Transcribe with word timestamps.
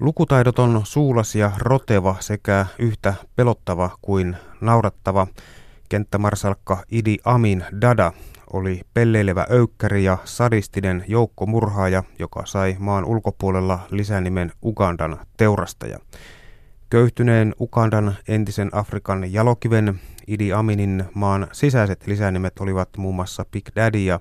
Lukutaidoton, 0.00 0.80
suulas 0.84 1.34
ja 1.34 1.50
roteva 1.58 2.16
sekä 2.20 2.66
yhtä 2.78 3.14
pelottava 3.36 3.90
kuin 4.02 4.36
naurattava 4.60 5.26
kenttämarsalkka 5.88 6.84
Idi 6.90 7.16
Amin 7.24 7.64
Dada 7.80 8.12
oli 8.52 8.80
pelleilevä 8.94 9.46
öykkäri 9.50 10.04
ja 10.04 10.18
sadistinen 10.24 11.04
joukkomurhaaja, 11.08 12.02
joka 12.18 12.46
sai 12.46 12.76
maan 12.78 13.04
ulkopuolella 13.04 13.78
lisänimen 13.90 14.52
Ugandan 14.64 15.18
teurastaja. 15.36 15.98
Köyhtyneen 16.90 17.54
Ugandan 17.60 18.16
entisen 18.28 18.70
Afrikan 18.72 19.32
jalokiven 19.32 20.00
Idi 20.26 20.52
Aminin 20.52 21.04
maan 21.14 21.48
sisäiset 21.52 22.06
lisänimet 22.06 22.52
olivat 22.60 22.88
muun 22.96 23.14
muassa 23.14 23.44
Big 23.52 23.68
Daddy 23.76 23.98
ja 23.98 24.20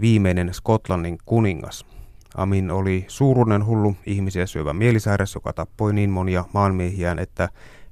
viimeinen 0.00 0.54
Skotlannin 0.54 1.18
kuningas. 1.24 1.93
Amin 2.34 2.70
oli 2.70 3.04
suurunen 3.08 3.66
hullu 3.66 3.96
ihmisiä 4.06 4.46
syövä 4.46 4.72
mielisairaus, 4.72 5.34
joka 5.34 5.52
tappoi 5.52 5.94
niin 5.94 6.10
monia 6.10 6.44
maanmiehiään, 6.52 7.18
että 7.18 7.48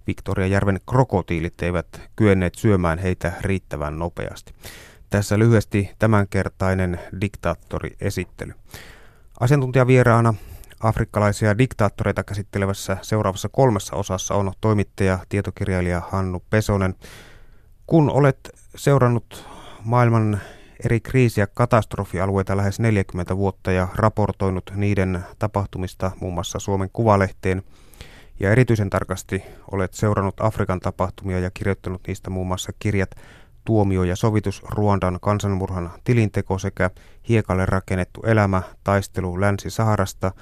Victoria 0.06 0.46
järven 0.46 0.80
krokotiilit 0.90 1.62
eivät 1.62 1.86
kyenneet 2.16 2.54
syömään 2.54 2.98
heitä 2.98 3.32
riittävän 3.40 3.98
nopeasti. 3.98 4.54
Tässä 5.10 5.38
lyhyesti 5.38 5.90
tämänkertainen 5.98 7.00
diktaattoriesittely. 7.20 8.52
Asiantuntijavieraana 9.40 10.34
afrikkalaisia 10.80 11.58
diktaattoreita 11.58 12.24
käsittelevässä 12.24 12.96
seuraavassa 13.02 13.48
kolmessa 13.48 13.96
osassa 13.96 14.34
on 14.34 14.52
toimittaja, 14.60 15.18
tietokirjailija 15.28 16.02
Hannu 16.10 16.42
Pesonen. 16.50 16.94
Kun 17.86 18.10
olet 18.10 18.50
seurannut 18.76 19.48
maailman 19.84 20.40
eri 20.84 21.00
kriisi- 21.00 21.40
ja 21.40 21.46
katastrofialueita 21.46 22.56
lähes 22.56 22.80
40 22.80 23.36
vuotta 23.36 23.72
ja 23.72 23.88
raportoinut 23.94 24.70
niiden 24.74 25.24
tapahtumista 25.38 26.10
muun 26.20 26.34
muassa 26.34 26.58
Suomen 26.58 26.90
Kuvalehteen, 26.92 27.62
ja 28.40 28.50
erityisen 28.50 28.90
tarkasti 28.90 29.42
olet 29.72 29.94
seurannut 29.94 30.40
Afrikan 30.40 30.80
tapahtumia 30.80 31.38
ja 31.38 31.50
kirjoittanut 31.50 32.00
niistä 32.06 32.30
muun 32.30 32.46
muassa 32.46 32.72
kirjat 32.78 33.10
Tuomio 33.64 34.04
ja 34.04 34.16
sovitus 34.16 34.62
Ruandan 34.70 35.18
kansanmurhan 35.20 35.90
tilinteko 36.04 36.58
sekä 36.58 36.90
hiekalle 37.28 37.66
rakennettu 37.66 38.22
elämä, 38.22 38.62
taistelu 38.84 39.40
Länsi-Saharasta, 39.40 40.32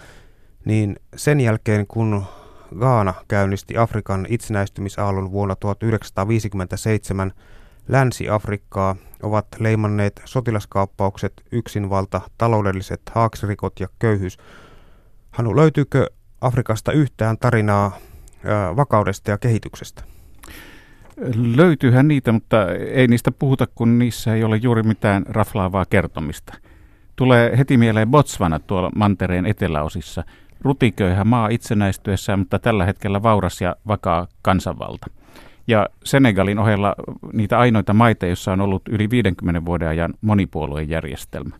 niin 0.64 0.96
sen 1.16 1.40
jälkeen 1.40 1.86
kun 1.86 2.24
Gaana 2.78 3.14
käynnisti 3.28 3.76
Afrikan 3.76 4.26
itsenäistymisaallon 4.28 5.32
vuonna 5.32 5.56
1957, 5.56 7.32
Länsi-Afrikkaa 7.90 8.96
ovat 9.22 9.46
leimanneet 9.58 10.22
sotilaskaappaukset, 10.24 11.32
yksinvalta, 11.52 12.20
taloudelliset 12.38 13.02
haaksirikot 13.14 13.80
ja 13.80 13.88
köyhyys. 13.98 14.38
Hanu, 15.30 15.56
löytyykö 15.56 16.06
Afrikasta 16.40 16.92
yhtään 16.92 17.38
tarinaa 17.38 17.96
vakaudesta 18.76 19.30
ja 19.30 19.38
kehityksestä? 19.38 20.02
Löytyyhän 21.56 22.08
niitä, 22.08 22.32
mutta 22.32 22.66
ei 22.72 23.08
niistä 23.08 23.32
puhuta, 23.32 23.66
kun 23.74 23.98
niissä 23.98 24.34
ei 24.34 24.44
ole 24.44 24.56
juuri 24.56 24.82
mitään 24.82 25.24
raflaavaa 25.28 25.84
kertomista. 25.84 26.54
Tulee 27.16 27.58
heti 27.58 27.76
mieleen 27.76 28.10
Botswana 28.10 28.58
tuolla 28.58 28.90
mantereen 28.96 29.46
eteläosissa. 29.46 30.24
Rutiköyhä 30.60 31.24
maa 31.24 31.48
itsenäistyessään, 31.48 32.38
mutta 32.38 32.58
tällä 32.58 32.84
hetkellä 32.84 33.22
vauras 33.22 33.60
ja 33.60 33.76
vakaa 33.86 34.26
kansanvalta. 34.42 35.06
Ja 35.66 35.88
Senegalin 36.04 36.58
ohella 36.58 36.94
niitä 37.32 37.58
ainoita 37.58 37.94
maita, 37.94 38.26
joissa 38.26 38.52
on 38.52 38.60
ollut 38.60 38.82
yli 38.88 39.10
50 39.10 39.64
vuoden 39.64 39.88
ajan 39.88 40.14
monipuoluejärjestelmä. 40.20 41.56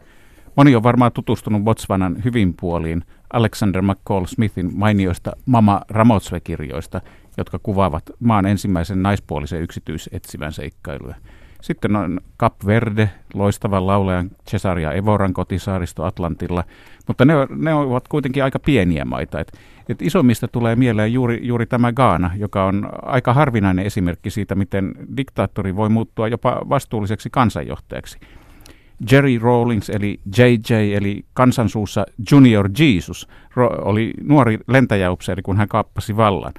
Moni 0.57 0.77
on 0.77 0.83
varmaan 0.83 1.13
tutustunut 1.13 1.65
Botswanan 1.65 2.25
hyvin 2.25 2.55
puoliin 2.61 3.05
Alexander 3.33 3.83
McCall 3.83 4.27
Smithin 4.27 4.71
mainioista 4.75 5.33
Mama 5.47 5.81
Ramotswe-kirjoista, 5.89 7.01
jotka 7.37 7.59
kuvaavat 7.63 8.03
maan 8.21 8.47
ensimmäisen 8.47 9.03
naispuolisen 9.03 9.63
yksityisetsivän 9.63 10.53
seikkailuja. 10.53 11.15
Sitten 11.63 11.97
on 11.97 12.21
Cap 12.39 12.55
Verde, 12.67 13.11
loistavan 13.35 13.87
laulajan 13.87 14.31
Cesaria 14.51 14.93
Evoran 14.93 15.33
kotisaaristo 15.33 16.05
Atlantilla, 16.05 16.65
mutta 17.07 17.25
ne, 17.25 17.35
ne 17.57 17.75
ovat 17.75 18.09
kuitenkin 18.09 18.45
aika 18.45 18.59
pieniä 18.59 19.05
maita. 19.05 19.41
Et, 19.41 19.53
et 19.91 20.03
isommista 20.03 20.49
tulee 20.49 20.77
mieleen 20.77 21.13
juuri, 21.13 21.41
juuri 21.43 21.67
tämä 21.67 21.93
Gaana, 21.93 22.31
joka 22.37 22.65
on 22.65 22.89
aika 23.03 23.35
harvinainen 23.35 23.87
esimerkki 23.87 24.31
siitä, 24.31 24.55
miten 24.55 24.95
diktaattori 25.17 25.77
voi 25.77 25.89
muuttua 25.89 26.29
jopa 26.29 26.61
vastuulliseksi 26.69 27.29
kansanjohtajaksi. 27.33 28.19
Jerry 29.13 29.39
Rawlings 29.39 29.91
eli 29.91 30.21
JJ 30.39 30.95
eli 30.97 31.25
kansansuussa 31.35 32.07
Junior 32.33 32.71
Jesus 32.79 33.29
oli 33.85 34.15
nuori 34.23 34.59
lentäjäupseeri, 34.69 35.43
kun 35.43 35.57
hän 35.57 35.69
kaappasi 35.69 36.17
vallan. 36.17 36.53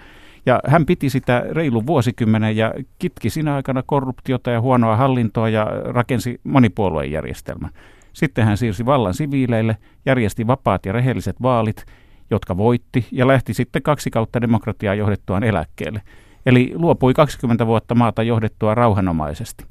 Ja 0.45 0.59
hän 0.67 0.85
piti 0.85 1.09
sitä 1.09 1.45
reilu 1.51 1.87
vuosikymmenen 1.87 2.57
ja 2.57 2.73
kitki 2.99 3.29
siinä 3.29 3.55
aikana 3.55 3.83
korruptiota 3.85 4.51
ja 4.51 4.61
huonoa 4.61 4.95
hallintoa 4.95 5.49
ja 5.49 5.67
rakensi 5.85 6.41
monipuoluejärjestelmän. 6.43 7.71
Sitten 8.13 8.45
hän 8.45 8.57
siirsi 8.57 8.85
vallan 8.85 9.13
siviileille, 9.13 9.77
järjesti 10.05 10.47
vapaat 10.47 10.85
ja 10.85 10.91
rehelliset 10.91 11.41
vaalit, 11.41 11.85
jotka 12.31 12.57
voitti, 12.57 13.07
ja 13.11 13.27
lähti 13.27 13.53
sitten 13.53 13.81
kaksi 13.81 14.09
kautta 14.09 14.41
demokratiaa 14.41 14.95
johdettuaan 14.95 15.43
eläkkeelle. 15.43 16.01
Eli 16.45 16.71
luopui 16.75 17.13
20 17.13 17.67
vuotta 17.67 17.95
maata 17.95 18.23
johdettua 18.23 18.75
rauhanomaisesti. 18.75 19.65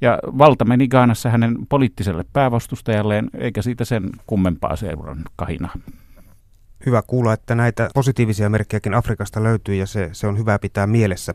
Ja 0.00 0.18
valta 0.38 0.64
meni 0.64 0.88
Gaanassa 0.88 1.30
hänen 1.30 1.56
poliittiselle 1.68 2.24
päävastustajalleen, 2.32 3.30
eikä 3.38 3.62
siitä 3.62 3.84
sen 3.84 4.10
kummempaa 4.26 4.76
seuran 4.76 5.22
kahina. 5.36 5.68
Hyvä 6.86 7.02
kuulla, 7.06 7.32
että 7.32 7.54
näitä 7.54 7.88
positiivisia 7.94 8.48
merkkejäkin 8.50 8.94
Afrikasta 8.94 9.42
löytyy 9.42 9.74
ja 9.74 9.86
se, 9.86 10.10
se 10.12 10.26
on 10.26 10.38
hyvä 10.38 10.58
pitää 10.58 10.86
mielessä. 10.86 11.34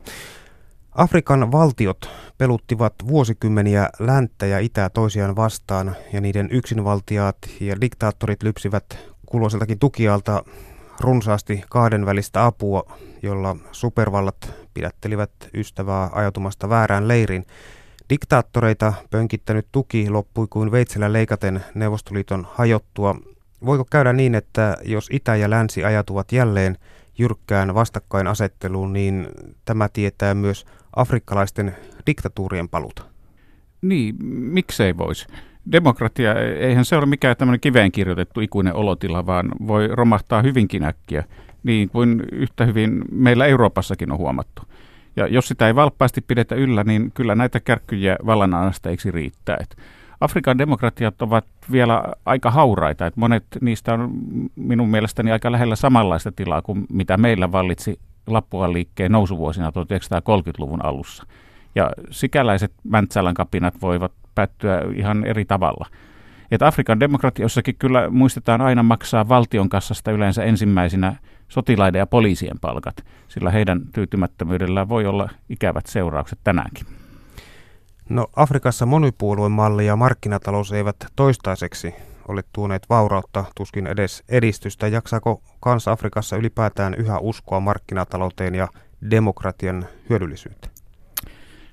Afrikan 0.92 1.52
valtiot 1.52 2.10
peluttivat 2.38 2.94
vuosikymmeniä 3.08 3.90
länttä 4.00 4.46
ja 4.46 4.60
itää 4.60 4.90
toisiaan 4.90 5.36
vastaan 5.36 5.96
ja 6.14 6.22
niiden 6.22 6.50
yksinvaltiaat 6.52 7.38
ja 7.60 7.82
diktaattorit 7.82 8.44
lypsivät 8.44 9.15
kuuluiseltakin 9.26 9.80
tukialta 9.80 10.44
runsaasti 11.00 11.64
kahdenvälistä 11.70 12.46
apua, 12.46 12.84
jolla 13.22 13.56
supervallat 13.72 14.54
pidättelivät 14.74 15.32
ystävää 15.54 16.10
ajatumasta 16.12 16.70
väärään 16.70 17.08
leiriin. 17.08 17.46
Diktaattoreita 18.10 18.94
pönkittänyt 19.10 19.68
tuki 19.72 20.10
loppui 20.10 20.48
kuin 20.50 20.72
veitsellä 20.72 21.14
leikaten 21.14 21.64
Neuvostoliiton 21.76 22.48
hajottua. 22.54 23.16
Voiko 23.66 23.86
käydä 23.86 24.14
niin, 24.14 24.36
että 24.36 24.78
jos 24.86 25.10
itä 25.12 25.36
ja 25.36 25.50
länsi 25.50 25.84
ajatuvat 25.84 26.32
jälleen 26.32 26.78
jyrkkään 27.18 27.76
vastakkainasetteluun, 27.76 28.94
niin 28.94 29.28
tämä 29.66 29.90
tietää 29.90 30.34
myös 30.34 30.66
afrikkalaisten 30.96 31.76
diktatuurien 32.06 32.70
paluta? 32.70 33.04
Niin, 33.82 34.26
miksei 34.26 34.98
voisi? 34.98 35.28
Demokratia, 35.72 36.34
eihän 36.60 36.86
se 36.86 36.98
ole 36.98 37.06
mikään 37.06 37.38
tämmöinen 37.38 37.60
kiveen 37.60 37.92
kirjoitettu 37.92 38.42
ikuinen 38.42 38.74
olotila, 38.74 39.26
vaan 39.26 39.52
voi 39.68 39.88
romahtaa 39.88 40.42
hyvinkin 40.42 40.84
äkkiä, 40.84 41.24
niin 41.64 41.90
kuin 41.90 42.24
yhtä 42.32 42.66
hyvin 42.66 43.02
meillä 43.12 43.46
Euroopassakin 43.46 44.12
on 44.12 44.18
huomattu. 44.18 44.62
Ja 45.16 45.28
jos 45.28 45.48
sitä 45.48 45.68
ei 45.68 45.76
valppaasti 45.76 46.22
pidetä 46.22 46.56
yllä, 46.56 46.84
niin 46.84 47.12
kyllä 47.12 47.36
näitä 47.36 47.60
kärkkyjä 47.60 48.18
vallananastajiksi 48.26 49.12
riittää. 49.12 49.58
Et 49.62 49.78
Afrikan 50.22 50.58
demokratiat 50.58 51.22
ovat 51.22 51.46
vielä 51.72 52.04
aika 52.26 52.52
hauraita. 52.52 53.06
Et 53.06 53.18
monet 53.18 53.46
niistä 53.62 53.94
on 53.94 54.12
minun 54.56 54.90
mielestäni 54.90 55.32
aika 55.32 55.52
lähellä 55.52 55.76
samanlaista 55.76 56.32
tilaa 56.32 56.62
kuin 56.62 56.86
mitä 56.90 57.18
meillä 57.18 57.52
vallitsi 57.52 58.00
Lappuan 58.28 58.74
liikkeen 58.74 59.12
nousuvuosina 59.12 59.70
1930-luvun 59.70 60.86
alussa. 60.86 61.26
Ja 61.76 61.92
sikäläiset 62.12 62.74
Mäntsälän 62.84 63.34
kapinat 63.34 63.82
voivat 63.82 64.12
päättyä 64.36 64.82
ihan 64.96 65.26
eri 65.26 65.46
tavalla. 65.46 65.86
Et 66.52 66.62
Afrikan 66.62 67.00
demokratiossakin 67.00 67.76
kyllä 67.80 68.10
muistetaan 68.10 68.62
aina 68.62 68.84
maksaa 68.84 69.30
valtion 69.30 69.70
kassasta 69.70 70.12
yleensä 70.12 70.44
ensimmäisenä 70.44 71.16
sotilaiden 71.48 72.00
ja 72.00 72.08
poliisien 72.08 72.60
palkat, 72.62 72.96
sillä 73.28 73.52
heidän 73.52 73.82
tyytymättömyydellään 73.94 74.90
voi 74.90 75.06
olla 75.06 75.30
ikävät 75.50 75.86
seuraukset 75.86 76.40
tänäänkin. 76.44 76.86
No 78.10 78.28
Afrikassa 78.36 78.86
monipuoluemalli 78.86 79.86
ja 79.86 79.96
markkinatalous 79.96 80.72
eivät 80.72 80.96
toistaiseksi 81.16 81.94
ole 82.28 82.44
tuoneet 82.54 82.86
vaurautta, 82.90 83.46
tuskin 83.56 83.88
edes 83.88 84.24
edistystä. 84.30 84.88
Jaksaako 84.88 85.42
kansa 85.60 85.92
Afrikassa 85.92 86.38
ylipäätään 86.38 86.94
yhä 86.94 87.20
uskoa 87.20 87.60
markkinatalouteen 87.60 88.56
ja 88.56 88.68
demokratian 89.12 89.86
hyödyllisyyteen? 90.10 90.74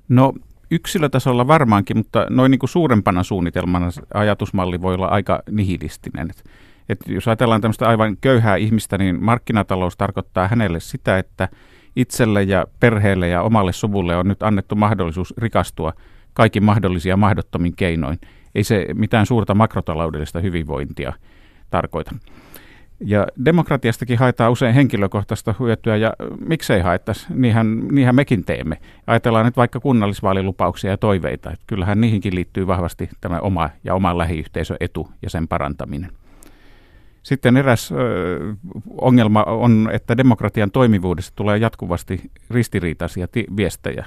No 0.09 0.33
yksilötasolla 0.73 1.47
varmaankin, 1.47 1.97
mutta 1.97 2.27
noin 2.31 2.51
niin 2.51 2.59
kuin 2.59 2.71
suurempana 2.71 3.23
suunnitelmana 3.23 3.89
ajatusmalli 4.15 4.83
voi 4.83 4.95
olla 4.95 5.07
aika 5.07 5.43
nihilistinen. 5.51 6.31
Et, 6.31 6.45
et 6.89 6.99
jos 7.09 7.29
ajatellaan 7.29 7.61
tämmöistä 7.61 7.89
aivan 7.89 8.17
köyhää 8.21 8.57
ihmistä, 8.57 8.99
niin 8.99 9.25
markkinatalous 9.25 9.97
tarkoittaa 9.97 10.49
hänelle 10.49 10.81
sitä, 10.81 11.19
että 11.19 11.49
itselle 11.97 12.43
ja 12.43 12.67
perheelle 12.81 13.29
ja 13.29 13.43
omalle 13.43 13.73
suvulle 13.73 14.17
on 14.17 14.29
nyt 14.29 14.43
annettu 14.43 14.75
mahdollisuus 14.75 15.35
rikastua 15.39 15.93
kaikin 16.33 16.65
mahdollisia 16.65 17.17
mahdottomin 17.17 17.77
keinoin. 17.77 18.19
Ei 18.55 18.65
se 18.65 18.87
mitään 18.95 19.27
suurta 19.27 19.55
makrotaloudellista 19.55 20.41
hyvinvointia 20.41 21.13
tarkoita. 21.71 22.15
Ja 23.05 23.27
demokratiastakin 23.45 24.19
haetaan 24.19 24.53
usein 24.53 24.75
henkilökohtaista 24.75 25.55
hyötyä 25.61 25.97
ja 25.97 26.13
miksei 26.47 26.81
haettaisi, 26.81 27.27
niinhän, 27.35 27.89
niinhän 27.89 28.15
mekin 28.15 28.45
teemme. 28.45 28.79
Ajatellaan 29.07 29.45
nyt 29.45 29.57
vaikka 29.57 29.81
kunnallisvaalilupauksia 29.81 30.91
ja 30.91 30.97
toiveita, 30.97 31.51
että 31.51 31.65
kyllähän 31.67 32.01
niihinkin 32.01 32.35
liittyy 32.35 32.67
vahvasti 32.67 33.09
tämä 33.21 33.41
oma 33.41 33.71
ja 33.85 33.95
oman 33.95 34.19
lähiyhteisön 34.19 34.77
etu 34.81 35.09
ja 35.23 35.31
sen 35.31 35.49
parantaminen. 35.49 36.11
Sitten 37.23 37.57
eräs 37.57 37.93
ö, 37.93 38.55
ongelma 39.01 39.43
on, 39.43 39.91
että 39.93 40.17
demokratian 40.17 40.71
toimivuudessa 40.71 41.33
tulee 41.37 41.59
jatkuvasti 41.59 42.31
ristiriitaisia 42.51 43.29
ti- 43.29 43.47
viestejä. 43.57 44.07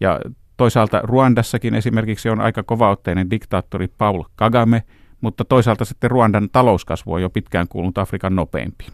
Ja 0.00 0.20
toisaalta 0.56 1.00
Ruandassakin 1.02 1.74
esimerkiksi 1.74 2.28
on 2.28 2.40
aika 2.40 2.62
kovaotteinen 2.62 3.30
diktaattori 3.30 3.88
Paul 3.88 4.22
Kagame, 4.36 4.82
mutta 5.20 5.44
toisaalta 5.44 5.84
sitten 5.84 6.10
Ruandan 6.10 6.48
talouskasvu 6.52 7.12
on 7.12 7.22
jo 7.22 7.30
pitkään 7.30 7.68
kuulunut 7.68 7.98
Afrikan 7.98 8.36
nopeampi. 8.36 8.86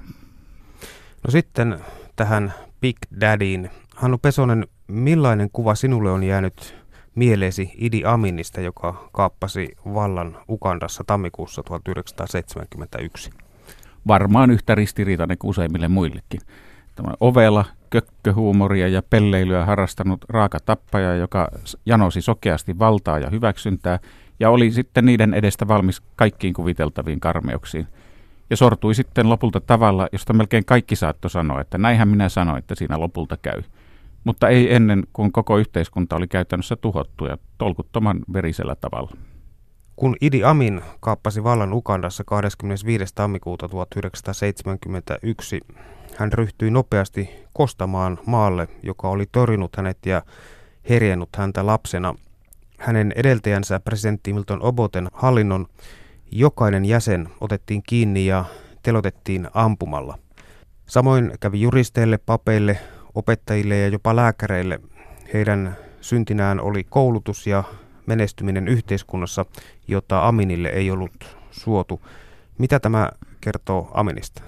No 1.25 1.31
sitten 1.31 1.79
tähän 2.17 2.53
Big 2.81 2.97
Daddyin. 3.21 3.71
Hannu 3.97 4.19
Pesonen, 4.19 4.67
millainen 4.89 5.51
kuva 5.53 5.75
sinulle 5.75 6.11
on 6.11 6.25
jäänyt 6.25 6.77
mieleesi 7.15 7.73
Idi 7.79 8.03
Aminista, 8.05 8.61
joka 8.61 9.09
kaappasi 9.13 9.69
vallan 9.95 10.39
Ukandassa 10.49 11.05
tammikuussa 11.07 11.63
1971? 11.63 13.31
varmaan 14.09 14.51
yhtä 14.51 14.75
ristiriitainen 14.75 15.39
kuin 15.39 15.51
useimmille 15.51 15.89
muillekin. 15.89 16.41
Tämä 16.95 17.15
ovela, 17.21 17.65
kökköhuumoria 17.91 18.89
ja 18.89 19.03
pelleilyä 19.11 19.65
harrastanut 19.65 20.25
raaka 20.29 20.59
tappaja, 20.61 21.15
joka 21.15 21.49
janosi 21.87 22.23
sokeasti 22.23 22.79
valtaa 22.79 23.19
ja 23.19 23.31
hyväksyntää 23.31 23.99
ja 24.41 24.51
oli 24.51 24.71
sitten 24.71 25.05
niiden 25.07 25.35
edestä 25.35 25.69
valmis 25.69 26.03
kaikkiin 26.17 26.55
kuviteltaviin 26.55 27.21
karmeuksiin. 27.21 27.87
Ja 28.51 28.57
sortui 28.57 28.95
sitten 28.95 29.29
lopulta 29.29 29.61
tavalla, 29.61 30.09
josta 30.13 30.33
melkein 30.33 30.65
kaikki 30.65 30.97
saattoi 30.97 31.31
sanoa, 31.31 31.61
että 31.61 31.79
näinhän 31.79 32.09
minä 32.09 32.29
sanoin, 32.29 32.59
että 32.59 32.75
siinä 32.75 33.01
lopulta 33.01 33.37
käy. 33.37 33.63
Mutta 34.25 34.49
ei 34.49 34.75
ennen 34.75 35.07
kuin 35.13 35.33
koko 35.33 35.59
yhteiskunta 35.59 36.17
oli 36.17 36.29
käytännössä 36.29 36.77
tuhottu 36.77 37.27
ja 37.27 37.39
tolkuttoman 37.59 38.21
verisellä 38.33 38.77
tavalla. 38.77 39.11
Kun 39.97 40.17
Idi 40.21 40.45
Amin 40.45 40.81
kaappasi 41.01 41.45
vallan 41.45 41.73
Ukandassa 41.73 42.25
25. 42.25 43.15
tammikuuta 43.15 43.69
1971, 43.69 45.61
hän 46.17 46.33
ryhtyi 46.33 46.71
nopeasti 46.71 47.31
kostamaan 47.53 48.19
maalle, 48.27 48.69
joka 48.83 49.09
oli 49.09 49.25
torjunut 49.33 49.77
hänet 49.77 49.99
ja 50.07 50.23
herjennut 50.89 51.37
häntä 51.37 51.67
lapsena. 51.67 52.15
Hänen 52.79 53.13
edeltäjänsä 53.17 53.81
presidentti 53.81 54.33
Milton 54.33 54.63
Oboten 54.63 55.09
hallinnon 55.13 55.67
jokainen 56.31 56.85
jäsen 56.85 57.29
otettiin 57.41 57.83
kiinni 57.83 58.27
ja 58.27 58.45
telotettiin 58.83 59.49
ampumalla. 59.55 60.19
Samoin 60.87 61.33
kävi 61.41 61.61
juristeille, 61.61 62.19
papeille, 62.19 62.79
opettajille 63.15 63.79
ja 63.79 63.89
jopa 63.89 64.17
lääkäreille. 64.17 64.81
Heidän 65.35 65.77
syntinään 66.01 66.61
oli 66.61 66.85
koulutus 66.85 67.47
ja 67.47 67.65
menestyminen 68.07 68.69
yhteiskunnassa, 68.69 69.45
jota 69.89 70.29
Aminille 70.29 70.69
ei 70.69 70.91
ollut 70.91 71.37
suotu. 71.51 72.01
Mitä 72.59 72.81
tämä 72.81 73.11
kertoo 73.41 73.91
Aminista? 73.95 74.43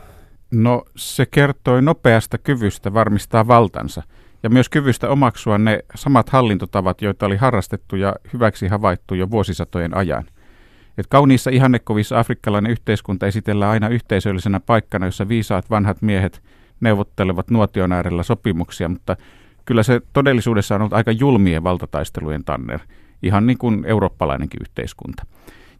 No 0.50 0.84
se 0.96 1.26
kertoi 1.26 1.82
nopeasta 1.82 2.38
kyvystä 2.38 2.94
varmistaa 2.94 3.48
valtansa 3.48 4.02
ja 4.42 4.50
myös 4.50 4.68
kyvystä 4.68 5.08
omaksua 5.08 5.58
ne 5.58 5.80
samat 5.94 6.28
hallintotavat, 6.28 7.02
joita 7.02 7.26
oli 7.26 7.36
harrastettu 7.36 7.96
ja 7.96 8.14
hyväksi 8.32 8.68
havaittu 8.68 9.14
jo 9.14 9.30
vuosisatojen 9.30 9.96
ajan. 9.96 10.24
Et 10.98 11.06
kauniissa 11.06 11.50
ihannekuvissa 11.50 12.18
afrikkalainen 12.18 12.72
yhteiskunta 12.72 13.26
esitellään 13.26 13.70
aina 13.70 13.88
yhteisöllisenä 13.88 14.60
paikkana, 14.60 15.06
jossa 15.06 15.28
viisaat 15.28 15.70
vanhat 15.70 16.02
miehet 16.02 16.42
neuvottelevat 16.80 17.50
nuotion 17.50 17.92
äärellä 17.92 18.22
sopimuksia, 18.22 18.88
mutta 18.88 19.16
kyllä 19.64 19.82
se 19.82 20.00
todellisuudessa 20.12 20.74
on 20.74 20.80
ollut 20.80 20.92
aika 20.92 21.12
julmien 21.12 21.64
valtataistelujen 21.64 22.44
tanner 22.44 22.80
ihan 23.22 23.46
niin 23.46 23.58
kuin 23.58 23.84
eurooppalainenkin 23.84 24.60
yhteiskunta. 24.62 25.26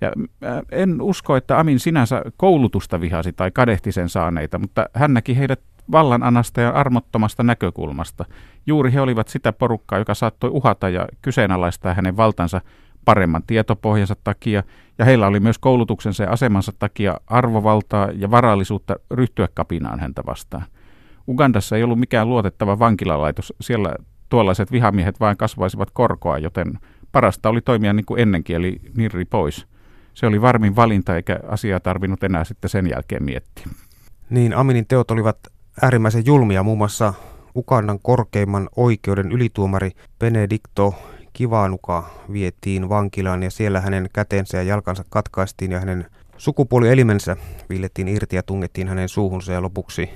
Ja 0.00 0.12
äh, 0.44 0.62
en 0.72 1.02
usko, 1.02 1.36
että 1.36 1.58
Amin 1.58 1.80
sinänsä 1.80 2.22
koulutusta 2.36 3.00
vihasi 3.00 3.32
tai 3.32 3.50
kadehti 3.50 3.92
sen 3.92 4.08
saaneita, 4.08 4.58
mutta 4.58 4.88
hän 4.94 5.14
näki 5.14 5.36
heidät 5.36 5.60
vallananasta 5.92 6.60
ja 6.60 6.70
armottomasta 6.70 7.42
näkökulmasta. 7.42 8.24
Juuri 8.66 8.92
he 8.92 9.00
olivat 9.00 9.28
sitä 9.28 9.52
porukkaa, 9.52 9.98
joka 9.98 10.14
saattoi 10.14 10.50
uhata 10.50 10.88
ja 10.88 11.08
kyseenalaistaa 11.22 11.94
hänen 11.94 12.16
valtansa 12.16 12.60
paremman 13.04 13.42
tietopohjansa 13.46 14.16
takia, 14.24 14.62
ja 14.98 15.04
heillä 15.04 15.26
oli 15.26 15.40
myös 15.40 15.58
koulutuksensa 15.58 16.22
ja 16.22 16.30
asemansa 16.30 16.72
takia 16.78 17.20
arvovaltaa 17.26 18.08
ja 18.12 18.30
varallisuutta 18.30 18.96
ryhtyä 19.10 19.48
kapinaan 19.54 20.00
häntä 20.00 20.22
vastaan. 20.26 20.64
Ugandassa 21.28 21.76
ei 21.76 21.82
ollut 21.82 21.98
mikään 21.98 22.28
luotettava 22.28 22.78
vankilalaitos, 22.78 23.52
siellä 23.60 23.94
tuollaiset 24.28 24.72
vihamiehet 24.72 25.20
vain 25.20 25.36
kasvaisivat 25.36 25.90
korkoa, 25.92 26.38
joten 26.38 26.78
parasta 27.12 27.48
oli 27.48 27.60
toimia 27.60 27.92
niin 27.92 28.06
kuin 28.06 28.20
ennenkin, 28.20 28.56
eli 28.56 28.80
nirri 28.96 29.24
pois. 29.24 29.66
Se 30.14 30.26
oli 30.26 30.42
varmin 30.42 30.76
valinta, 30.76 31.16
eikä 31.16 31.40
asiaa 31.48 31.80
tarvinnut 31.80 32.24
enää 32.24 32.44
sitten 32.44 32.70
sen 32.70 32.90
jälkeen 32.90 33.22
miettiä. 33.22 33.66
Niin, 34.30 34.54
Aminin 34.56 34.86
teot 34.86 35.10
olivat 35.10 35.38
äärimmäisen 35.82 36.26
julmia. 36.26 36.62
Muun 36.62 36.78
muassa 36.78 37.14
Ukandan 37.56 37.98
korkeimman 38.02 38.68
oikeuden 38.76 39.32
ylituomari 39.32 39.90
Benedikto 40.18 40.94
Kivanuka 41.32 42.10
vietiin 42.32 42.88
vankilaan 42.88 43.42
ja 43.42 43.50
siellä 43.50 43.80
hänen 43.80 44.08
kätensä 44.12 44.56
ja 44.56 44.62
jalkansa 44.62 45.04
katkaistiin 45.10 45.72
ja 45.72 45.78
hänen 45.78 46.06
sukupuolielimensä 46.36 47.36
viillettiin 47.70 48.08
irti 48.08 48.36
ja 48.36 48.42
tungettiin 48.42 48.88
hänen 48.88 49.08
suuhunsa 49.08 49.52
ja 49.52 49.62
lopuksi 49.62 50.10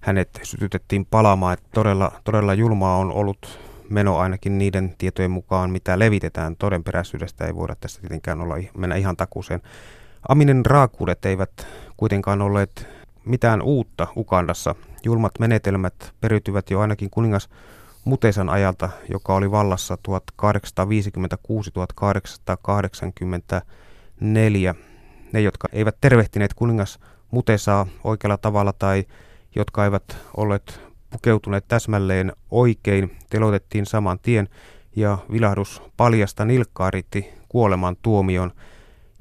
hänet 0.00 0.40
sytytettiin 0.42 1.06
palaamaan. 1.06 1.54
Että 1.54 1.68
todella, 1.74 2.12
todella 2.24 2.54
julmaa 2.54 2.96
on 2.96 3.12
ollut 3.12 3.60
meno 3.90 4.18
ainakin 4.18 4.58
niiden 4.58 4.94
tietojen 4.98 5.30
mukaan, 5.30 5.70
mitä 5.70 5.98
levitetään 5.98 6.56
todenperäisyydestä, 6.56 7.46
ei 7.46 7.54
voida 7.54 7.76
tässä 7.80 8.00
tietenkään 8.00 8.40
olla, 8.40 8.54
mennä 8.76 8.96
ihan 8.96 9.16
takuuseen. 9.16 9.62
Aminen 10.28 10.66
raakuudet 10.66 11.24
eivät 11.24 11.66
kuitenkaan 11.96 12.42
olleet 12.42 12.97
mitään 13.28 13.62
uutta 13.62 14.06
Ukandassa. 14.16 14.74
Julmat 15.04 15.32
menetelmät 15.38 16.12
periytyvät 16.20 16.70
jo 16.70 16.80
ainakin 16.80 17.10
kuningas 17.10 17.48
Mutesan 18.04 18.48
ajalta, 18.48 18.90
joka 19.08 19.34
oli 19.34 19.50
vallassa 19.50 19.98
1856-1884. 20.08 20.12
Ne, 25.32 25.40
jotka 25.40 25.68
eivät 25.72 25.96
tervehtineet 26.00 26.54
kuningas 26.54 26.98
Mutesaa 27.30 27.86
oikealla 28.04 28.36
tavalla 28.36 28.72
tai 28.72 29.04
jotka 29.56 29.84
eivät 29.84 30.16
olleet 30.36 30.80
pukeutuneet 31.10 31.64
täsmälleen 31.68 32.32
oikein, 32.50 33.16
telotettiin 33.30 33.86
saman 33.86 34.18
tien 34.18 34.48
ja 34.96 35.18
vilahdus 35.32 35.82
paljasta 35.96 36.44
nilkkaa 36.44 36.90
riitti 36.90 37.28
kuoleman 37.48 37.96
tuomion. 38.02 38.52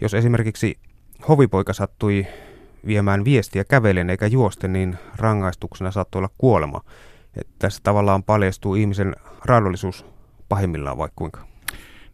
Jos 0.02 0.14
esimerkiksi 0.14 0.80
hovipoika 1.28 1.74
sattui 1.74 2.28
viemään 2.88 3.26
viestiä 3.26 3.64
kävelen 3.64 4.10
eikä 4.10 4.28
juosten, 4.28 4.74
niin 4.74 4.98
rangaistuksena 5.16 5.92
saattoi 5.92 6.20
olla 6.20 6.30
kuolema. 6.38 6.82
Että 7.36 7.54
tässä 7.60 7.80
tavallaan 7.84 8.24
paljastuu 8.24 8.76
ihmisen 8.76 9.16
raadollisuus 9.46 10.06
pahimmillaan 10.50 10.98
vai 10.98 11.10
kuinka? 11.16 11.40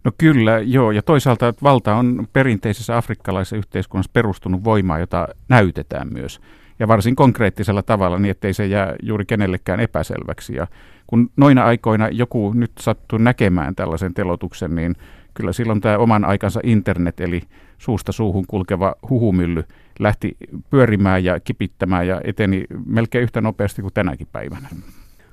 No 0.03 0.11
kyllä, 0.17 0.59
joo. 0.59 0.91
Ja 0.91 1.01
toisaalta 1.01 1.47
että 1.47 1.63
valta 1.63 1.95
on 1.95 2.27
perinteisessä 2.33 2.97
afrikkalaisessa 2.97 3.55
yhteiskunnassa 3.55 4.11
perustunut 4.13 4.63
voimaan, 4.63 4.99
jota 4.99 5.27
näytetään 5.49 6.07
myös 6.13 6.41
ja 6.79 6.87
varsin 6.87 7.15
konkreettisella 7.15 7.83
tavalla 7.83 8.19
niin, 8.19 8.31
ettei 8.31 8.53
se 8.53 8.65
jää 8.65 8.95
juuri 9.01 9.25
kenellekään 9.25 9.79
epäselväksi. 9.79 10.55
Ja 10.55 10.67
kun 11.07 11.29
noina 11.37 11.65
aikoina 11.65 12.09
joku 12.09 12.53
nyt 12.53 12.71
sattuu 12.79 13.19
näkemään 13.19 13.75
tällaisen 13.75 14.13
telotuksen, 14.13 14.75
niin 14.75 14.95
kyllä 15.33 15.53
silloin 15.53 15.81
tämä 15.81 15.97
oman 15.97 16.25
aikansa 16.25 16.59
internet, 16.63 17.19
eli 17.19 17.41
suusta 17.77 18.11
suuhun 18.11 18.45
kulkeva 18.47 18.95
huhumylly, 19.09 19.63
lähti 19.99 20.37
pyörimään 20.69 21.23
ja 21.23 21.39
kipittämään 21.39 22.07
ja 22.07 22.21
eteni 22.23 22.65
melkein 22.85 23.23
yhtä 23.23 23.41
nopeasti 23.41 23.81
kuin 23.81 23.93
tänäkin 23.93 24.27
päivänä. 24.31 24.69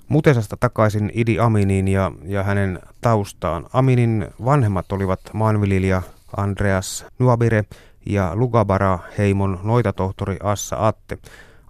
Mutesasta 0.09 0.57
takaisin 0.61 1.11
Idi 1.15 1.39
Aminiin 1.39 1.89
ja, 1.89 2.13
ja 2.25 2.43
hänen 2.43 2.79
taustaan. 3.01 3.67
Aminin 3.73 4.27
vanhemmat 4.45 4.93
olivat 4.93 5.21
maanviljelijä 5.33 6.03
Andreas 6.37 7.07
Nuabire 7.19 7.65
ja 8.07 8.33
Lugabara-heimon 8.35 9.61
noitatohtori 9.63 10.37
Assa 10.43 10.87
Atte. 10.87 11.19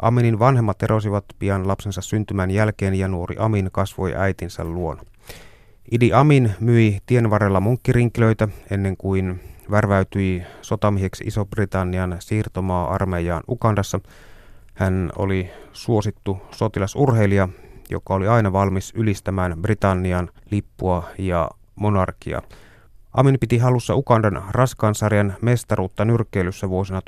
Aminin 0.03 0.39
vanhemmat 0.39 0.83
erosivat 0.83 1.25
pian 1.39 1.69
lapsensa 1.69 2.01
syntymän 2.01 2.51
jälkeen 2.51 2.95
ja 2.95 3.09
nuori 3.09 3.37
Amin 3.39 3.69
kasvoi 3.73 4.15
äitinsä 4.17 4.65
luona. 4.65 5.03
Idi 5.91 6.13
Amin 6.13 6.53
myi 6.61 6.99
tien 7.07 7.31
varrella 7.31 7.61
munkkirinkilöitä 7.61 8.49
ennen 8.71 8.97
kuin 8.97 9.41
värväytyi 9.71 10.43
sotamieheksi 10.63 11.25
Iso-Britannian 11.25 12.17
siirtomaa-armeijaan 12.19 13.43
Ukandassa. 13.49 14.01
Hän 14.75 15.13
oli 15.17 15.51
suosittu 15.73 16.43
sotilasurheilija, 16.51 17.49
joka 17.91 18.15
oli 18.15 18.29
aina 18.29 18.53
valmis 18.53 18.93
ylistämään 18.97 19.63
Britannian 19.63 20.29
lippua 20.51 21.09
ja 21.19 21.51
monarkia. 21.75 22.43
Amin 23.13 23.39
piti 23.41 23.59
halussa 23.59 23.95
Ugandan 23.95 24.43
raskaan 24.51 24.95
sarjan 24.95 25.37
mestaruutta 25.43 26.05
nyrkkeilyssä 26.05 26.69
vuosina 26.69 27.01
1951-1960. 27.01 27.03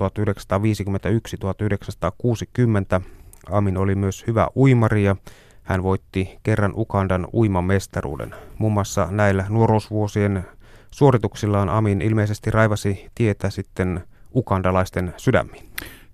Amin 3.51 3.77
oli 3.77 3.95
myös 3.95 4.25
hyvä 4.27 4.49
uimari 4.57 5.05
ja 5.05 5.17
hän 5.63 5.83
voitti 5.83 6.39
kerran 6.43 6.73
Ugandan 6.77 7.27
uimamestaruuden. 7.35 8.35
Muun 8.59 8.73
muassa 8.73 9.09
näillä 9.11 9.47
nuoruusvuosien 9.49 10.45
suorituksillaan 10.95 11.69
Amin 11.69 12.03
ilmeisesti 12.03 12.51
raivasi 12.51 13.07
tietä 13.15 13.51
sitten 13.51 14.01
ukandalaisten 14.35 15.15
sydämiin. 15.17 15.65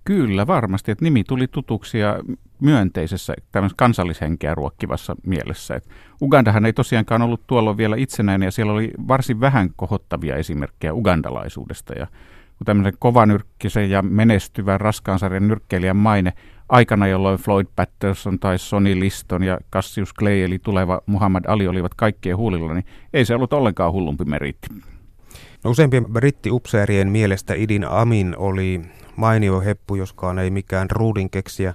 Kyllä, 0.04 0.46
varmasti. 0.46 0.90
Että 0.90 1.04
nimi 1.04 1.24
tuli 1.24 1.48
tutuksi 1.48 1.98
ja 1.98 2.20
myönteisessä 2.60 3.34
kansallishenkeä 3.76 4.54
ruokkivassa 4.54 5.16
mielessä. 5.26 5.74
Et 5.74 5.88
Ugandahan 6.22 6.66
ei 6.66 6.72
tosiaankaan 6.72 7.22
ollut 7.22 7.46
tuolloin 7.46 7.76
vielä 7.76 7.96
itsenäinen 7.96 8.46
ja 8.46 8.50
siellä 8.50 8.72
oli 8.72 8.90
varsin 9.08 9.40
vähän 9.40 9.70
kohottavia 9.76 10.36
esimerkkejä 10.36 10.94
ugandalaisuudesta. 10.94 11.92
Ja 11.98 12.06
kun 12.58 12.64
tämmöisen 12.64 12.92
kovanyrkkisen 12.98 13.90
ja 13.90 14.02
menestyvän 14.02 14.80
raskaansarjan 14.80 15.48
nyrkkeilijän 15.48 15.96
maine 15.96 16.32
aikana, 16.68 17.06
jolloin 17.06 17.38
Floyd 17.38 17.66
Patterson 17.76 18.38
tai 18.38 18.58
Sonny 18.58 19.00
Liston 19.00 19.42
ja 19.42 19.58
Cassius 19.72 20.14
Clay 20.14 20.42
eli 20.42 20.58
tuleva 20.58 21.00
Muhammad 21.06 21.44
Ali 21.48 21.68
olivat 21.68 21.94
kaikkien 21.94 22.36
huulilla, 22.36 22.74
niin 22.74 22.86
ei 23.12 23.24
se 23.24 23.34
ollut 23.34 23.52
ollenkaan 23.52 23.92
hullumpi 23.92 24.24
meritti. 24.24 24.68
No 25.64 25.70
useimpien 25.70 26.04
brittiupseerien 26.04 27.08
mielestä 27.08 27.54
Idin 27.54 27.84
Amin 27.84 28.34
oli 28.36 28.80
mainio 29.16 29.60
heppu, 29.60 29.94
joskaan 29.94 30.38
ei 30.38 30.50
mikään 30.50 30.90
ruudinkeksiä. 30.90 31.74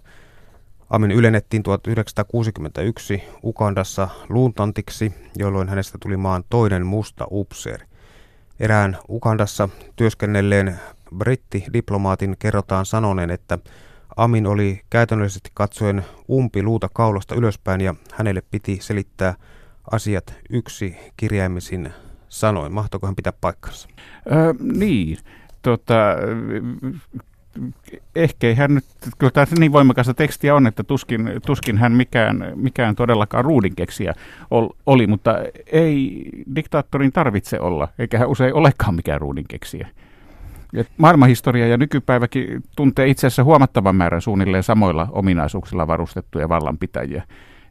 Amin 0.90 1.12
ylennettiin 1.12 1.64
1961 1.64 3.24
Ukandassa 3.44 4.10
luuntantiksi, 4.30 5.14
jolloin 5.38 5.70
hänestä 5.70 5.98
tuli 6.02 6.18
maan 6.18 6.44
toinen 6.50 6.86
musta 6.86 7.28
upseeri. 7.32 7.86
Erään 8.60 8.98
Ukandassa 9.10 9.70
työskennelleen 9.96 10.80
brittidiplomaatin 11.18 12.36
kerrotaan 12.40 12.86
sanoneen, 12.86 13.32
että 13.32 13.60
Amin 14.18 14.48
oli 14.48 14.82
käytännöllisesti 14.90 15.50
katsoen 15.54 16.06
umpi 16.30 16.64
luuta 16.64 16.90
kaulasta 16.94 17.36
ylöspäin 17.36 17.82
ja 17.82 17.96
hänelle 18.14 18.44
piti 18.52 18.78
selittää 18.82 19.36
asiat 19.92 20.34
yksi 20.50 20.96
kirjaimisin 21.18 21.94
sanoin. 22.30 22.74
Mahtoiko 22.74 23.08
hän 23.08 23.16
pitää 23.16 23.34
paikkansa? 23.42 23.90
Öö, 24.32 24.54
niin, 24.60 25.18
tota, 25.62 25.96
ehkä 28.16 28.48
ei 28.48 28.56
hän 28.56 28.76
nyt, 28.76 28.86
kyllä 29.18 29.32
tämä 29.32 29.46
niin 29.60 29.72
voimakasta 29.72 30.14
tekstiä 30.14 30.56
on, 30.56 30.68
että 30.68 30.84
tuskin, 30.84 31.30
tuskin 31.46 31.78
hän 31.78 31.92
mikään, 31.92 32.52
mikään 32.56 32.96
todellakaan 32.96 33.46
ruudinkeksiä 33.46 34.14
oli, 34.86 35.08
mutta 35.08 35.36
ei 35.72 36.26
diktaattorin 36.56 37.12
tarvitse 37.12 37.60
olla, 37.60 37.88
eikä 38.00 38.20
hän 38.20 38.30
usein 38.30 38.54
olekaan 38.54 38.96
mikään 38.96 39.22
ruudinkeksiä. 39.22 39.88
Maailmanhistoria 40.98 41.68
ja 41.68 41.78
nykypäiväkin 41.78 42.64
tuntee 42.76 43.08
itse 43.08 43.28
asiassa 43.28 43.44
huomattavan 43.44 43.96
määrän 43.96 44.22
suunnilleen 44.22 44.64
samoilla 44.64 45.08
ominaisuuksilla 45.12 45.88
varustettuja 45.88 46.50
vallanpitäjiä. 46.50 47.24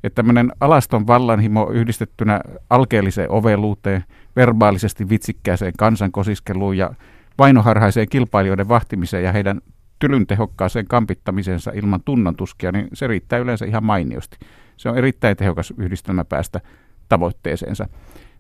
Että 0.04 0.14
tämmöinen 0.14 0.52
alaston 0.61 1.06
vallanhimo 1.06 1.71
yhdistettynä 1.71 2.40
alkeelliseen 2.71 3.30
oveluuteen, 3.30 4.04
verbaalisesti 4.37 5.09
vitsikkääseen 5.09 5.73
kansankosiskeluun 5.78 6.76
ja 6.76 6.90
vainoharhaiseen 7.38 8.09
kilpailijoiden 8.09 8.68
vahtimiseen 8.68 9.25
ja 9.25 9.32
heidän 9.32 9.61
tylyn 9.99 10.26
tehokkaaseen 10.26 10.87
kampittamisensa 10.87 11.71
ilman 11.75 12.00
tunnontuskia, 12.04 12.73
niin 12.73 12.88
se 12.92 13.06
riittää 13.06 13.38
yleensä 13.38 13.66
ihan 13.66 13.85
mainiosti. 13.85 14.37
Se 14.76 14.88
on 14.88 14.99
erittäin 14.99 15.37
tehokas 15.37 15.75
yhdistelmä 15.78 16.25
päästä 16.25 16.61
tavoitteeseensa. 17.09 17.88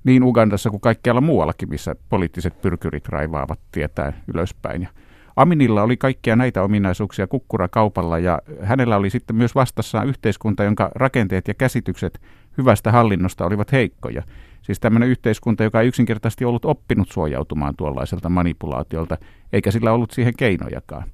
Niin 0.04 0.22
Ugandassa 0.22 0.70
kuin 0.70 0.80
kaikkialla 0.80 1.20
muuallakin, 1.20 1.68
missä 1.68 1.96
poliittiset 2.08 2.62
pyrkyrit 2.62 3.08
raivaavat 3.08 3.60
tietää 3.72 4.12
ylöspäin. 4.34 4.82
Ja 4.82 4.88
Aminilla 5.36 5.82
oli 5.82 5.96
kaikkia 5.96 6.36
näitä 6.36 6.62
ominaisuuksia 6.62 7.26
kukkura 7.26 7.68
kaupalla 7.68 8.18
ja 8.18 8.42
hänellä 8.62 8.96
oli 8.96 9.10
sitten 9.10 9.36
myös 9.36 9.54
vastassaan 9.54 10.08
yhteiskunta, 10.08 10.64
jonka 10.64 10.90
rakenteet 10.94 11.48
ja 11.48 11.54
käsitykset 11.54 12.20
hyvästä 12.58 12.92
hallinnosta 12.92 13.46
olivat 13.46 13.72
heikkoja. 13.72 14.22
Siis 14.62 14.80
tämmöinen 14.80 15.08
yhteiskunta, 15.08 15.64
joka 15.64 15.80
ei 15.80 15.88
yksinkertaisesti 15.88 16.44
ollut 16.44 16.64
oppinut 16.64 17.08
suojautumaan 17.10 17.76
tuollaiselta 17.76 18.28
manipulaatiolta, 18.28 19.18
eikä 19.52 19.70
sillä 19.70 19.92
ollut 19.92 20.10
siihen 20.10 20.34
keinojakaan. 20.36 21.04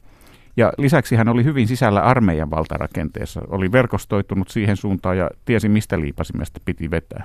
Ja 0.56 0.72
lisäksi 0.78 1.16
hän 1.16 1.28
oli 1.28 1.44
hyvin 1.44 1.68
sisällä 1.68 2.00
armeijan 2.00 2.50
valtarakenteessa, 2.50 3.40
oli 3.48 3.72
verkostoitunut 3.72 4.48
siihen 4.48 4.76
suuntaan 4.76 5.18
ja 5.18 5.30
tiesi 5.44 5.68
mistä 5.68 6.00
liipasimesta 6.00 6.60
piti 6.64 6.90
vetää. 6.90 7.24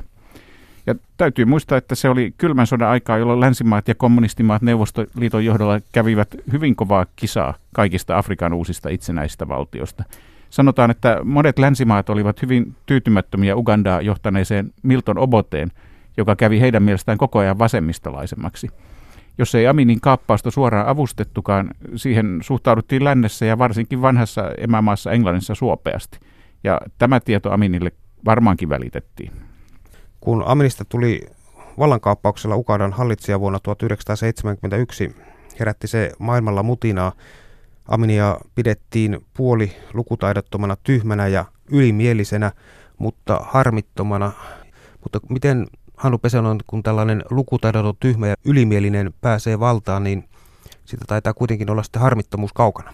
Ja 0.88 0.96
täytyy 1.18 1.46
muistaa, 1.46 1.78
että 1.78 1.96
se 1.96 2.10
oli 2.10 2.34
kylmän 2.38 2.68
sodan 2.68 2.90
aikaa, 2.90 3.18
jolloin 3.18 3.40
länsimaat 3.40 3.88
ja 3.88 3.96
kommunistimaat 3.96 4.62
Neuvostoliiton 4.62 5.46
johdolla 5.46 5.80
kävivät 5.92 6.36
hyvin 6.52 6.76
kovaa 6.76 7.06
kisaa 7.16 7.54
kaikista 7.74 8.18
Afrikan 8.18 8.54
uusista 8.54 8.90
itsenäisistä 8.90 9.48
valtioista. 9.48 10.04
Sanotaan, 10.50 10.92
että 10.92 11.20
monet 11.24 11.60
länsimaat 11.60 12.10
olivat 12.10 12.42
hyvin 12.42 12.76
tyytymättömiä 12.86 13.56
Ugandaa 13.56 14.02
johtaneeseen 14.02 14.74
Milton 14.84 15.18
Oboteen, 15.18 15.72
joka 16.18 16.36
kävi 16.36 16.60
heidän 16.60 16.84
mielestään 16.84 17.18
koko 17.18 17.40
ajan 17.40 17.60
vasemmistolaisemmaksi. 17.60 18.70
Jos 19.38 19.56
ei 19.56 19.68
Aminin 19.68 20.02
kaappausta 20.02 20.52
suoraan 20.52 20.88
avustettukaan, 20.88 21.70
siihen 21.96 22.40
suhtauduttiin 22.42 23.04
lännessä 23.04 23.46
ja 23.46 23.58
varsinkin 23.58 24.02
vanhassa 24.02 24.52
emämaassa 24.58 25.12
Englannissa 25.12 25.56
suopeasti. 25.56 26.20
Ja 26.64 26.82
tämä 26.98 27.20
tieto 27.20 27.52
Aminille 27.52 27.92
varmaankin 28.26 28.70
välitettiin. 28.70 29.32
Kun 30.24 30.44
Aminista 30.46 30.86
tuli 30.86 31.22
vallankaappauksella 31.80 32.56
Ukadan 32.56 32.94
hallitsija 32.94 33.40
vuonna 33.40 33.60
1971, 33.60 35.16
herätti 35.60 35.88
se 35.88 36.12
maailmalla 36.20 36.64
mutinaa. 36.64 37.12
Aminia 37.88 38.38
pidettiin 38.56 39.26
puoli 39.34 39.72
lukutaidottomana, 39.94 40.78
tyhmänä 40.84 41.28
ja 41.28 41.46
ylimielisenä, 41.72 42.52
mutta 42.98 43.40
harmittomana. 43.44 44.32
Mutta 45.04 45.20
miten 45.30 45.68
Hannu 45.98 46.18
Pesonen, 46.18 46.58
kun 46.68 46.84
tällainen 46.84 47.24
lukutaidoton, 47.30 47.96
tyhmä 48.00 48.28
ja 48.28 48.36
ylimielinen 48.46 49.14
pääsee 49.22 49.60
valtaan, 49.60 50.04
niin 50.04 50.30
sitä 50.86 51.06
taitaa 51.08 51.34
kuitenkin 51.34 51.70
olla 51.70 51.84
sitten 51.84 52.02
harmittomuus 52.02 52.54
kaukana. 52.54 52.94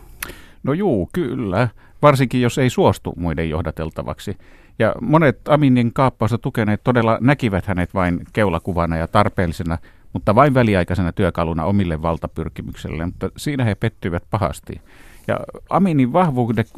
No 0.63 0.73
juu, 0.73 1.09
kyllä. 1.13 1.69
Varsinkin 2.01 2.41
jos 2.41 2.57
ei 2.57 2.69
suostu 2.69 3.13
muiden 3.17 3.49
johdateltavaksi. 3.49 4.37
Ja 4.79 4.95
monet 5.01 5.47
Aminin 5.47 5.93
kaappausta 5.93 6.37
tukeneet 6.37 6.83
todella 6.83 7.17
näkivät 7.21 7.65
hänet 7.65 7.93
vain 7.93 8.21
keulakuvana 8.33 8.97
ja 8.97 9.07
tarpeellisena, 9.07 9.77
mutta 10.13 10.35
vain 10.35 10.53
väliaikaisena 10.53 11.11
työkaluna 11.11 11.65
omille 11.65 12.01
valtapyrkimykselle, 12.01 13.05
mutta 13.05 13.29
siinä 13.37 13.63
he 13.63 13.75
pettyivät 13.75 14.23
pahasti. 14.29 14.81
Ja 15.27 15.39
Aminin 15.69 16.13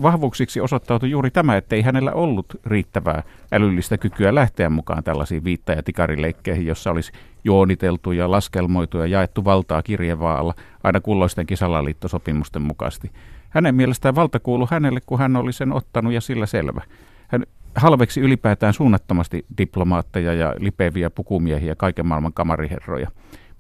vahvuuksiksi 0.02 0.62
osoittautui 0.62 1.10
juuri 1.10 1.32
tämä, 1.32 1.58
että 1.58 1.76
ei 1.76 1.82
hänellä 1.82 2.14
ollut 2.14 2.46
riittävää 2.66 3.24
älyllistä 3.52 3.98
kykyä 3.98 4.36
lähteä 4.36 4.70
mukaan 4.70 5.04
tällaisiin 5.04 5.44
viitta- 5.44 5.72
ja 5.72 5.84
tikarileikkeihin, 5.84 6.66
jossa 6.66 6.92
olisi 6.92 7.12
juoniteltu 7.44 8.12
ja 8.12 8.32
laskelmoitu 8.32 8.98
ja 8.98 9.06
jaettu 9.06 9.46
valtaa 9.46 9.84
kirjevaalla 9.84 10.54
aina 10.84 11.02
kulloistenkin 11.02 11.58
salaliittosopimusten 11.58 12.62
mukaisesti. 12.62 13.12
Hänen 13.50 13.76
mielestään 13.76 14.16
valta 14.16 14.40
kuului 14.40 14.68
hänelle, 14.72 15.00
kun 15.06 15.20
hän 15.20 15.36
oli 15.36 15.54
sen 15.54 15.72
ottanut 15.72 16.14
ja 16.14 16.22
sillä 16.22 16.46
selvä. 16.46 16.82
Hän 17.28 17.46
halveksi 17.76 18.22
ylipäätään 18.22 18.74
suunnattomasti 18.74 19.46
diplomaatteja 19.58 20.34
ja 20.34 20.56
lipeviä 20.58 21.10
pukumiehiä, 21.10 21.76
kaiken 21.76 22.06
maailman 22.06 22.34
kamariherroja 22.34 23.08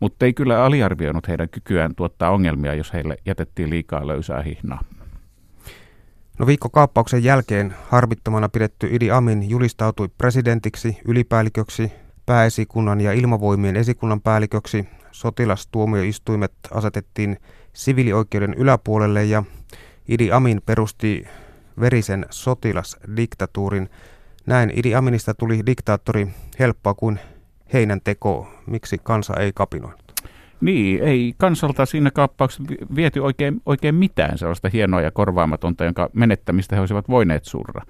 mutta 0.01 0.25
ei 0.25 0.33
kyllä 0.33 0.65
aliarvioinut 0.65 1.27
heidän 1.27 1.49
kykyään 1.49 1.95
tuottaa 1.95 2.29
ongelmia, 2.31 2.73
jos 2.73 2.93
heille 2.93 3.17
jätettiin 3.25 3.69
liikaa 3.69 4.07
löysää 4.07 4.41
hihnaa. 4.41 4.81
No 6.39 6.47
viikkokaappauksen 6.47 7.23
jälkeen 7.23 7.73
harmittomana 7.89 8.49
pidetty 8.49 8.87
Idi 8.91 9.11
Amin 9.11 9.49
julistautui 9.49 10.09
presidentiksi, 10.17 10.97
ylipäälliköksi, 11.05 11.91
pääesikunnan 12.25 13.01
ja 13.01 13.11
ilmavoimien 13.11 13.75
esikunnan 13.75 14.21
päälliköksi. 14.21 14.87
Sotilastuomioistuimet 15.11 16.53
asetettiin 16.71 17.37
siviilioikeuden 17.73 18.53
yläpuolelle 18.53 19.25
ja 19.25 19.43
Idi 20.07 20.31
Amin 20.31 20.61
perusti 20.65 21.27
verisen 21.79 22.25
sotilasdiktatuurin. 22.29 23.89
Näin 24.45 24.71
Idi 24.75 24.95
Aminista 24.95 25.33
tuli 25.33 25.65
diktaattori 25.65 26.27
helppoa 26.59 26.93
kuin 26.93 27.19
heinän 27.73 28.01
teko, 28.03 28.47
miksi 28.67 28.97
kansa 29.03 29.33
ei 29.39 29.51
kapinoinut? 29.55 30.01
Niin, 30.61 31.03
ei 31.03 31.33
kansalta 31.37 31.85
siinä 31.85 32.11
kaappauksessa 32.11 32.63
viety 32.95 33.19
oikein, 33.19 33.61
oikein 33.65 33.95
mitään 33.95 34.37
sellaista 34.37 34.69
hienoa 34.73 35.01
ja 35.01 35.11
korvaamatonta, 35.11 35.85
jonka 35.85 36.09
menettämistä 36.13 36.75
he 36.75 36.79
olisivat 36.79 37.09
voineet 37.09 37.45
surra. 37.45 37.81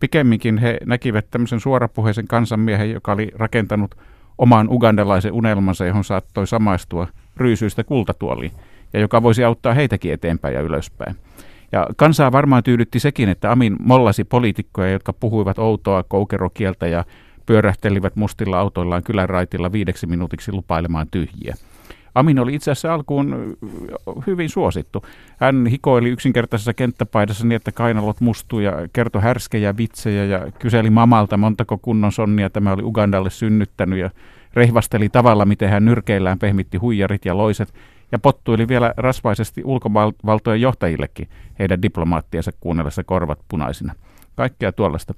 Pikemminkin 0.00 0.58
he 0.58 0.78
näkivät 0.84 1.30
tämmöisen 1.30 1.60
suorapuheisen 1.60 2.28
kansanmiehen, 2.28 2.90
joka 2.90 3.12
oli 3.12 3.28
rakentanut 3.34 3.94
oman 4.38 4.68
ugandalaisen 4.70 5.32
unelmansa, 5.32 5.86
johon 5.86 6.04
saattoi 6.04 6.46
samaistua 6.46 7.08
ryysyistä 7.36 7.84
kultatuoliin, 7.84 8.52
ja 8.92 9.00
joka 9.00 9.22
voisi 9.22 9.44
auttaa 9.44 9.74
heitäkin 9.74 10.12
eteenpäin 10.12 10.54
ja 10.54 10.60
ylöspäin. 10.60 11.16
Ja 11.74 11.86
kansaa 11.96 12.32
varmaan 12.32 12.62
tyydytti 12.62 13.00
sekin, 13.00 13.28
että 13.28 13.52
Amin 13.52 13.76
mollasi 13.80 14.24
poliitikkoja, 14.24 14.90
jotka 14.90 15.12
puhuivat 15.12 15.58
outoa 15.58 16.02
koukerokieltä 16.02 16.86
ja 16.86 17.04
pyörähtelivät 17.46 18.16
mustilla 18.16 18.58
autoillaan 18.58 19.02
kylän 19.02 19.28
raitilla 19.28 19.72
viideksi 19.72 20.06
minuutiksi 20.06 20.52
lupailemaan 20.52 21.06
tyhjiä. 21.10 21.54
Amin 22.14 22.38
oli 22.38 22.54
itse 22.54 22.70
asiassa 22.70 22.94
alkuun 22.94 23.56
hyvin 24.26 24.48
suosittu. 24.48 25.04
Hän 25.40 25.66
hikoili 25.66 26.08
yksinkertaisessa 26.08 26.74
kenttäpaidassa 26.74 27.46
niin, 27.46 27.56
että 27.56 27.72
kainalot 27.72 28.20
mustui 28.20 28.64
ja 28.64 28.72
kertoi 28.92 29.22
härskejä 29.22 29.76
vitsejä 29.76 30.24
ja 30.24 30.52
kyseli 30.58 30.90
mamalta 30.90 31.36
montako 31.36 31.78
kunnon 31.78 32.12
sonnia 32.12 32.50
tämä 32.50 32.72
oli 32.72 32.82
Ugandalle 32.82 33.30
synnyttänyt 33.30 33.98
ja 33.98 34.10
rehvasteli 34.54 35.08
tavalla, 35.08 35.44
miten 35.44 35.70
hän 35.70 35.84
nyrkeillään 35.84 36.38
pehmitti 36.38 36.78
huijarit 36.78 37.24
ja 37.24 37.36
loiset 37.36 37.74
ja 38.14 38.18
pottuili 38.18 38.68
vielä 38.68 38.94
rasvaisesti 38.96 39.62
ulkovaltojen 39.64 40.60
johtajillekin 40.60 41.28
heidän 41.58 41.82
diplomaattiensa 41.82 42.52
kuunnellessa 42.60 43.04
korvat 43.04 43.38
punaisina. 43.48 43.94
Kaikkea 44.36 44.72
tuollaista. 44.72 45.14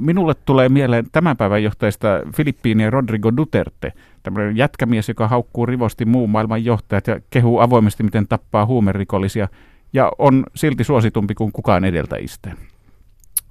Minulle 0.00 0.34
tulee 0.34 0.68
mieleen 0.68 1.06
tämän 1.12 1.36
päivän 1.36 1.62
johtajista 1.62 2.08
Filippiinien 2.36 2.92
Rodrigo 2.92 3.36
Duterte, 3.36 3.92
tämmöinen 4.22 4.56
jätkämies, 4.56 5.08
joka 5.08 5.28
haukkuu 5.28 5.66
rivosti 5.66 6.04
muun 6.04 6.30
maailman 6.30 6.64
johtajat 6.64 7.06
ja 7.06 7.20
kehuu 7.30 7.60
avoimesti, 7.60 8.02
miten 8.02 8.28
tappaa 8.28 8.66
huumerikollisia 8.66 9.48
ja 9.92 10.12
on 10.18 10.44
silti 10.54 10.84
suositumpi 10.84 11.34
kuin 11.34 11.52
kukaan 11.52 11.84
edeltäjistä. 11.84 12.52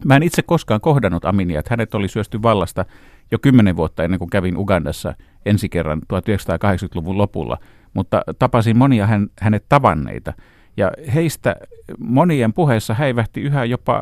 Mä 0.05 0.15
en 0.15 0.24
itse 0.24 0.41
koskaan 0.41 0.82
kohdannut 0.82 1.25
Aminia, 1.25 1.60
että 1.60 1.72
hänet 1.72 1.96
oli 1.96 2.08
syösty 2.08 2.41
vallasta 2.41 2.86
jo 3.32 3.39
kymmenen 3.39 3.75
vuotta 3.75 4.03
ennen 4.03 4.20
kuin 4.20 4.29
kävin 4.29 4.58
Ugandassa 4.58 5.13
ensi 5.46 5.70
kerran 5.70 6.01
1980-luvun 6.13 7.17
lopulla, 7.17 7.58
mutta 7.96 8.22
tapasin 8.40 8.78
monia 8.78 9.08
hän, 9.08 9.28
hänet 9.42 9.66
tavanneita. 9.70 10.34
Ja 10.78 10.92
heistä 11.14 11.56
monien 12.00 12.54
puheessa 12.54 12.94
häivähti 12.94 13.42
yhä 13.42 13.66
jopa 13.66 14.02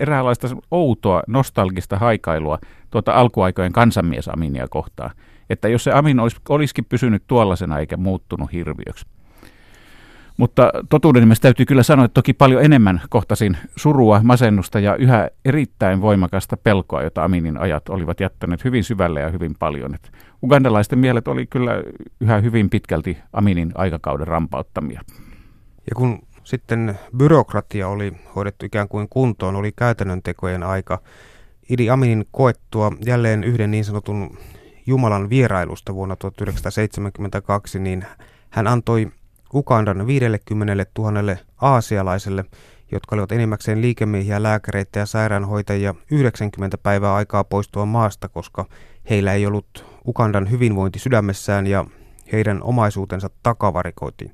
eräänlaista 0.00 0.48
outoa 0.70 1.22
nostalgista 1.26 1.98
haikailua 1.98 2.58
tuota 2.90 3.12
alkuaikojen 3.12 3.72
kansanmies 3.72 4.28
Aminia 4.28 4.66
kohtaan. 4.70 5.10
Että 5.50 5.68
jos 5.68 5.84
se 5.84 5.92
Amin 5.92 6.20
olisi, 6.20 6.36
olisikin 6.48 6.84
pysynyt 6.84 7.22
tuollaisena 7.26 7.78
eikä 7.78 7.96
muuttunut 7.96 8.52
hirviöksi. 8.52 9.06
Mutta 10.36 10.70
totuuden 10.88 11.22
nimessä 11.22 11.42
täytyy 11.42 11.66
kyllä 11.66 11.82
sanoa, 11.82 12.04
että 12.04 12.14
toki 12.14 12.32
paljon 12.32 12.64
enemmän 12.64 13.00
kohtasin 13.10 13.56
surua, 13.76 14.20
masennusta 14.22 14.80
ja 14.80 14.96
yhä 14.96 15.28
erittäin 15.44 16.00
voimakasta 16.00 16.56
pelkoa, 16.56 17.02
jota 17.02 17.24
Aminin 17.24 17.58
ajat 17.58 17.88
olivat 17.88 18.20
jättäneet 18.20 18.64
hyvin 18.64 18.84
syvälle 18.84 19.20
ja 19.20 19.30
hyvin 19.30 19.54
paljon. 19.58 19.94
Et 19.94 20.12
ugandalaisten 20.42 20.98
mielet 20.98 21.28
oli 21.28 21.46
kyllä 21.46 21.72
yhä 22.20 22.40
hyvin 22.40 22.70
pitkälti 22.70 23.18
Aminin 23.32 23.72
aikakauden 23.74 24.26
rampauttamia. 24.26 25.00
Ja 25.90 25.94
kun 25.96 26.18
sitten 26.44 26.98
byrokratia 27.16 27.88
oli 27.88 28.12
hoidettu 28.36 28.66
ikään 28.66 28.88
kuin 28.88 29.08
kuntoon, 29.08 29.56
oli 29.56 29.72
käytännön 29.76 30.22
tekojen 30.22 30.62
aika. 30.62 30.98
Idi 31.70 31.90
Aminin 31.90 32.26
koettua 32.30 32.92
jälleen 33.06 33.44
yhden 33.44 33.70
niin 33.70 33.84
sanotun 33.84 34.38
Jumalan 34.86 35.30
vierailusta 35.30 35.94
vuonna 35.94 36.16
1972, 36.16 37.78
niin 37.78 38.04
hän 38.50 38.66
antoi 38.66 39.08
Ugandan 39.54 40.06
50 40.06 40.86
000 40.98 41.36
aasialaiselle, 41.60 42.44
jotka 42.92 43.16
olivat 43.16 43.32
enimmäkseen 43.32 43.82
liikemiehiä, 43.82 44.42
lääkäreitä 44.42 44.98
ja 44.98 45.06
sairaanhoitajia 45.06 45.94
90 46.10 46.78
päivää 46.78 47.14
aikaa 47.14 47.44
poistua 47.44 47.86
maasta, 47.86 48.28
koska 48.28 48.64
heillä 49.10 49.32
ei 49.32 49.46
ollut 49.46 49.91
Ugandan 50.08 50.50
hyvinvointi 50.50 50.98
sydämessään 50.98 51.66
ja 51.66 51.84
heidän 52.32 52.62
omaisuutensa 52.62 53.30
takavarikoitiin. 53.42 54.32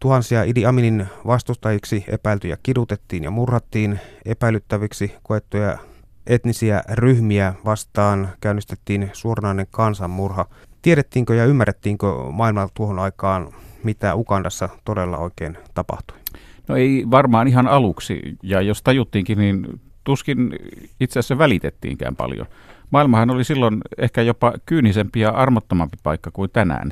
Tuhansia 0.00 0.42
Idi 0.42 0.66
Aminin 0.66 1.06
vastustajiksi 1.26 2.04
epäiltyjä 2.08 2.56
kidutettiin 2.62 3.24
ja 3.24 3.30
murhattiin, 3.30 4.00
epäilyttäviksi 4.24 5.14
koettuja 5.22 5.78
etnisiä 6.26 6.82
ryhmiä 6.92 7.54
vastaan 7.64 8.28
käynnistettiin 8.40 9.10
suoranainen 9.12 9.66
kansanmurha. 9.70 10.46
Tiedettiinkö 10.82 11.34
ja 11.34 11.44
ymmärrettiinkö 11.44 12.06
maailmalla 12.32 12.70
tuohon 12.74 12.98
aikaan 12.98 13.48
mitä 13.84 14.14
Ukandassa 14.14 14.68
todella 14.84 15.18
oikein 15.18 15.58
tapahtui? 15.74 16.16
No 16.68 16.76
ei 16.76 17.04
varmaan 17.10 17.48
ihan 17.48 17.68
aluksi, 17.68 18.38
ja 18.42 18.60
jos 18.60 18.82
tajuttiinkin, 18.82 19.38
niin 19.38 19.80
tuskin 20.04 20.58
itse 21.00 21.18
asiassa 21.18 21.38
välitettiinkään 21.38 22.16
paljon. 22.16 22.46
Maailmahan 22.94 23.30
oli 23.30 23.44
silloin 23.44 23.80
ehkä 23.98 24.22
jopa 24.22 24.52
kyynisempi 24.66 25.20
ja 25.20 25.30
armottomampi 25.30 25.96
paikka 26.02 26.30
kuin 26.30 26.50
tänään. 26.50 26.90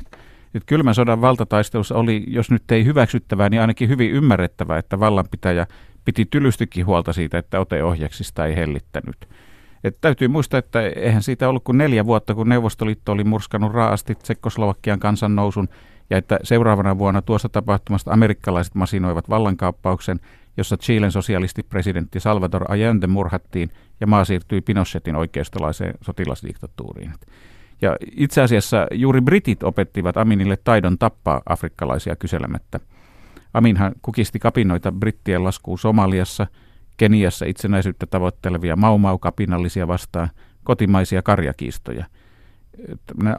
Nyt 0.52 0.62
kylmän 0.66 0.94
sodan 0.94 1.20
valtataistelussa 1.20 1.94
oli, 1.94 2.24
jos 2.26 2.50
nyt 2.50 2.70
ei 2.70 2.84
hyväksyttävää, 2.84 3.48
niin 3.48 3.60
ainakin 3.60 3.88
hyvin 3.88 4.10
ymmärrettävää, 4.10 4.78
että 4.78 5.00
vallanpitäjä 5.00 5.66
piti 6.04 6.26
tylystikin 6.30 6.86
huolta 6.86 7.12
siitä, 7.12 7.38
että 7.38 7.60
oteohjaksista 7.60 8.46
ei 8.46 8.56
hellittänyt. 8.56 9.28
Et 9.84 9.96
täytyy 10.00 10.28
muistaa, 10.28 10.58
että 10.58 10.80
eihän 10.80 11.22
siitä 11.22 11.48
ollut 11.48 11.64
kuin 11.64 11.78
neljä 11.78 12.06
vuotta, 12.06 12.34
kun 12.34 12.48
Neuvostoliitto 12.48 13.12
oli 13.12 13.24
murskannut 13.24 13.72
raasti 13.72 14.14
Tsekkoslovakian 14.14 15.00
kansannousun 15.00 15.68
ja 16.10 16.18
että 16.18 16.38
seuraavana 16.42 16.98
vuonna 16.98 17.22
tuossa 17.22 17.48
tapahtumasta 17.48 18.12
amerikkalaiset 18.12 18.74
masinoivat 18.74 19.30
vallankaappauksen, 19.30 20.20
jossa 20.56 20.76
Chilen 20.76 21.12
sosialistipresidentti 21.12 22.20
Salvador 22.20 22.72
Allende 22.72 23.06
murhattiin 23.06 23.70
ja 24.00 24.06
maa 24.06 24.24
siirtyi 24.24 24.60
Pinochetin 24.60 25.16
oikeistolaiseen 25.16 25.94
sotilasdiktatuuriin. 26.00 27.12
Ja 27.82 27.96
itse 28.16 28.42
asiassa 28.42 28.86
juuri 28.92 29.20
britit 29.20 29.62
opettivat 29.62 30.16
Aminille 30.16 30.58
taidon 30.64 30.98
tappaa 30.98 31.42
afrikkalaisia 31.46 32.16
kyselemättä. 32.16 32.80
Aminhan 33.54 33.92
kukisti 34.02 34.38
kapinoita 34.38 34.92
brittien 34.92 35.44
laskuun 35.44 35.78
Somaliassa, 35.78 36.46
Keniassa 36.96 37.44
itsenäisyyttä 37.46 38.06
tavoittelevia 38.06 38.76
maumau-kapinallisia 38.76 39.88
vastaan, 39.88 40.30
kotimaisia 40.64 41.22
karjakiistoja– 41.22 42.04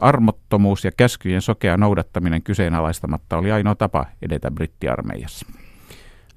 armottomuus 0.00 0.84
ja 0.84 0.92
käskyjen 0.96 1.42
sokea 1.42 1.76
noudattaminen 1.76 2.42
kyseenalaistamatta 2.42 3.36
oli 3.36 3.52
ainoa 3.52 3.74
tapa 3.74 4.06
edetä 4.22 4.50
brittiarmeijassa. 4.50 5.46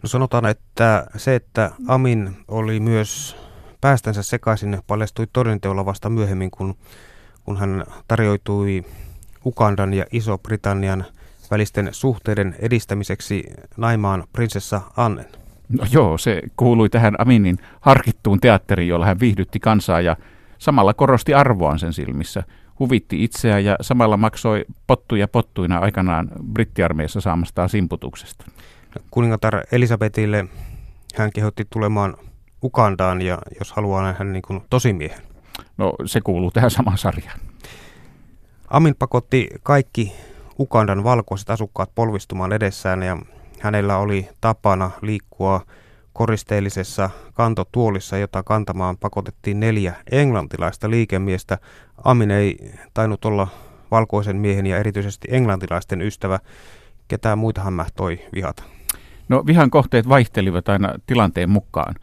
No 0.03 0.09
sanotaan, 0.09 0.45
että 0.45 1.07
se, 1.15 1.35
että 1.35 1.71
Amin 1.87 2.37
oli 2.47 2.79
myös 2.79 3.37
päästänsä 3.81 4.23
sekaisin, 4.23 4.79
paljastui 4.87 5.27
todenteolla 5.33 5.85
vasta 5.85 6.09
myöhemmin, 6.09 6.51
kun, 6.51 6.75
kun 7.43 7.57
hän 7.57 7.83
tarjoitui 8.07 8.85
Ugandan 9.45 9.93
ja 9.93 10.05
Iso-Britannian 10.11 11.05
välisten 11.51 11.89
suhteiden 11.91 12.55
edistämiseksi 12.59 13.43
naimaan 13.77 14.23
prinsessa 14.33 14.81
Annen. 14.97 15.25
No 15.69 15.85
joo, 15.91 16.17
se 16.17 16.41
kuului 16.57 16.89
tähän 16.89 17.15
Aminin 17.19 17.57
harkittuun 17.81 18.39
teatteriin, 18.39 18.89
jolla 18.89 19.05
hän 19.05 19.19
viihdytti 19.19 19.59
kansaa 19.59 20.01
ja 20.01 20.17
samalla 20.57 20.93
korosti 20.93 21.33
arvoaan 21.33 21.79
sen 21.79 21.93
silmissä– 21.93 22.43
huvitti 22.79 23.23
itseään 23.23 23.65
ja 23.65 23.75
samalla 23.81 24.17
maksoi 24.17 24.65
pottuja 24.87 25.27
pottuina 25.27 25.77
aikanaan 25.77 26.29
brittiarmeijassa 26.53 27.21
saamastaan 27.21 27.69
simputuksesta. 27.69 28.45
Kuningatar 29.11 29.63
Elisabetille 29.71 30.45
hän 31.15 31.31
kehotti 31.33 31.67
tulemaan 31.69 32.17
Ukandaan 32.63 33.21
ja 33.21 33.37
jos 33.59 33.71
haluaa 33.71 34.03
nähdä 34.03 34.23
niin 34.23 34.41
kuin 34.41 34.61
tosimiehen. 34.69 35.21
No 35.77 35.93
se 36.05 36.21
kuuluu 36.21 36.51
tähän 36.51 36.71
samaan 36.71 36.97
sarjaan. 36.97 37.39
Amin 38.67 38.95
pakotti 38.99 39.49
kaikki 39.63 40.13
Ukandan 40.59 41.03
valkoiset 41.03 41.49
asukkaat 41.49 41.91
polvistumaan 41.95 42.53
edessään 42.53 43.03
ja 43.03 43.17
hänellä 43.59 43.97
oli 43.97 44.29
tapana 44.41 44.91
liikkua 45.01 45.61
koristeellisessa 46.13 47.09
kantotuolissa, 47.33 48.17
jota 48.17 48.43
kantamaan 48.43 48.97
pakotettiin 48.97 49.59
neljä 49.59 49.93
englantilaista 50.11 50.89
liikemiestä. 50.89 51.57
Amin 52.03 52.31
ei 52.31 52.73
tainnut 52.93 53.25
olla 53.25 53.47
valkoisen 53.91 54.35
miehen 54.35 54.65
ja 54.65 54.77
erityisesti 54.77 55.27
englantilaisten 55.31 56.01
ystävä. 56.01 56.39
Ketään 57.07 57.37
muita 57.37 57.61
hän 57.61 57.85
toi 57.95 58.19
vihata? 58.35 58.63
No 59.29 59.43
vihan 59.45 59.69
kohteet 59.69 60.09
vaihtelivat 60.09 60.69
aina 60.69 60.93
tilanteen 61.05 61.49
mukaan. 61.49 61.95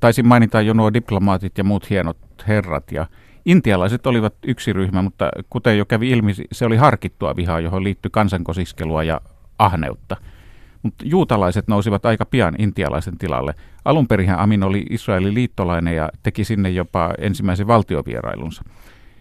Taisin 0.00 0.26
mainita 0.26 0.60
jo 0.60 0.74
nuo 0.74 0.92
diplomaatit 0.92 1.58
ja 1.58 1.64
muut 1.64 1.90
hienot 1.90 2.18
herrat 2.48 2.92
ja 2.92 3.06
Intialaiset 3.44 4.06
olivat 4.06 4.34
yksi 4.46 4.72
ryhmä, 4.72 5.02
mutta 5.02 5.30
kuten 5.50 5.78
jo 5.78 5.84
kävi 5.84 6.10
ilmi, 6.10 6.32
se 6.52 6.66
oli 6.66 6.76
harkittua 6.76 7.36
vihaa, 7.36 7.60
johon 7.60 7.84
liittyi 7.84 8.10
kansankosiskelua 8.10 9.02
ja 9.02 9.20
ahneutta– 9.58 10.16
mutta 10.82 11.04
juutalaiset 11.06 11.68
nousivat 11.68 12.06
aika 12.06 12.26
pian 12.26 12.54
intialaisen 12.58 13.18
tilalle. 13.18 13.54
Alun 13.84 14.08
perinhän 14.08 14.38
Amin 14.38 14.62
oli 14.62 14.86
Israelin 14.90 15.34
liittolainen 15.34 15.96
ja 15.96 16.08
teki 16.22 16.44
sinne 16.44 16.70
jopa 16.70 17.14
ensimmäisen 17.18 17.66
valtiovierailunsa. 17.66 18.62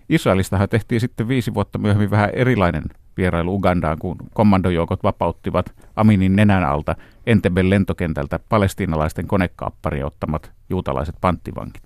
Israelistahan 0.09 0.69
tehtiin 0.69 1.01
sitten 1.01 1.27
viisi 1.27 1.53
vuotta 1.53 1.77
myöhemmin 1.77 2.11
vähän 2.11 2.29
erilainen 2.33 2.83
vierailu 3.17 3.55
Ugandaan, 3.55 3.99
kun 3.99 4.15
kommandojoukot 4.33 5.03
vapauttivat 5.03 5.73
Aminin 5.95 6.35
nenän 6.35 6.63
alta 6.63 6.95
Entebben 7.25 7.69
lentokentältä 7.69 8.39
palestiinalaisten 8.49 9.27
konekaapparia 9.27 10.05
ottamat 10.05 10.51
juutalaiset 10.69 11.15
panttivankit. 11.21 11.83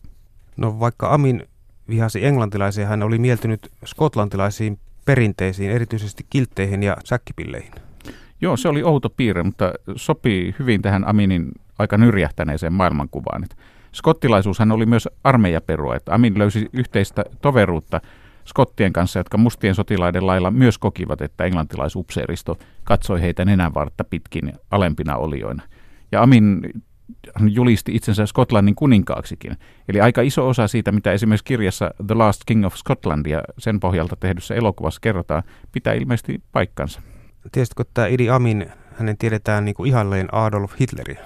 No 0.57 0.79
vaikka 0.79 1.13
Amin 1.13 1.43
vihasi 1.89 2.25
englantilaisia, 2.25 2.87
hän 2.87 3.03
oli 3.03 3.17
mieltynyt 3.17 3.71
skotlantilaisiin 3.85 4.79
perinteisiin, 5.05 5.71
erityisesti 5.71 6.25
kiltteihin 6.29 6.83
ja 6.83 6.97
säkkipilleihin. 7.05 7.73
Joo, 8.41 8.57
se 8.57 8.69
oli 8.69 8.83
outo 8.83 9.09
piirre, 9.09 9.43
mutta 9.43 9.73
sopii 9.95 10.55
hyvin 10.59 10.81
tähän 10.81 11.07
Aminin 11.07 11.51
aika 11.79 11.97
nyrjähtäneeseen 11.97 12.73
maailmankuvaan. 12.73 13.45
Skottilaisuushan 13.91 14.71
oli 14.71 14.85
myös 14.85 15.09
armeijaperua, 15.23 15.95
että 15.95 16.13
Amin 16.13 16.37
löysi 16.37 16.69
yhteistä 16.73 17.25
toveruutta 17.41 18.01
skottien 18.45 18.93
kanssa, 18.93 19.19
jotka 19.19 19.37
mustien 19.37 19.75
sotilaiden 19.75 20.27
lailla 20.27 20.51
myös 20.51 20.77
kokivat, 20.77 21.21
että 21.21 21.43
englantilaisupseeristo 21.43 22.57
katsoi 22.83 23.21
heitä 23.21 23.45
nenänvartta 23.45 24.03
pitkin 24.03 24.53
alempina 24.71 25.15
olioina. 25.15 25.63
Ja 26.11 26.21
Amin 26.21 26.61
julisti 27.49 27.95
itsensä 27.95 28.25
Skotlannin 28.25 28.75
kuninkaaksikin. 28.75 29.57
Eli 29.89 30.01
aika 30.01 30.21
iso 30.21 30.47
osa 30.47 30.67
siitä, 30.67 30.91
mitä 30.91 31.11
esimerkiksi 31.11 31.45
kirjassa 31.45 31.91
The 32.07 32.15
Last 32.15 32.41
King 32.45 32.65
of 32.65 32.75
Scotland 32.75 33.25
ja 33.25 33.41
sen 33.57 33.79
pohjalta 33.79 34.15
tehdyssä 34.15 34.55
elokuvassa 34.55 35.01
kerrotaan, 35.01 35.43
pitää 35.71 35.93
ilmeisesti 35.93 36.43
paikkansa. 36.51 37.01
Tiesitkö, 37.51 37.81
että 37.81 38.07
Idi 38.07 38.29
Amin, 38.29 38.65
hänen 38.97 39.17
tiedetään 39.17 39.65
niin 39.65 39.75
kuin 39.75 39.89
ihalleen 39.89 40.33
Adolf 40.33 40.73
Hitleriä? 40.79 41.19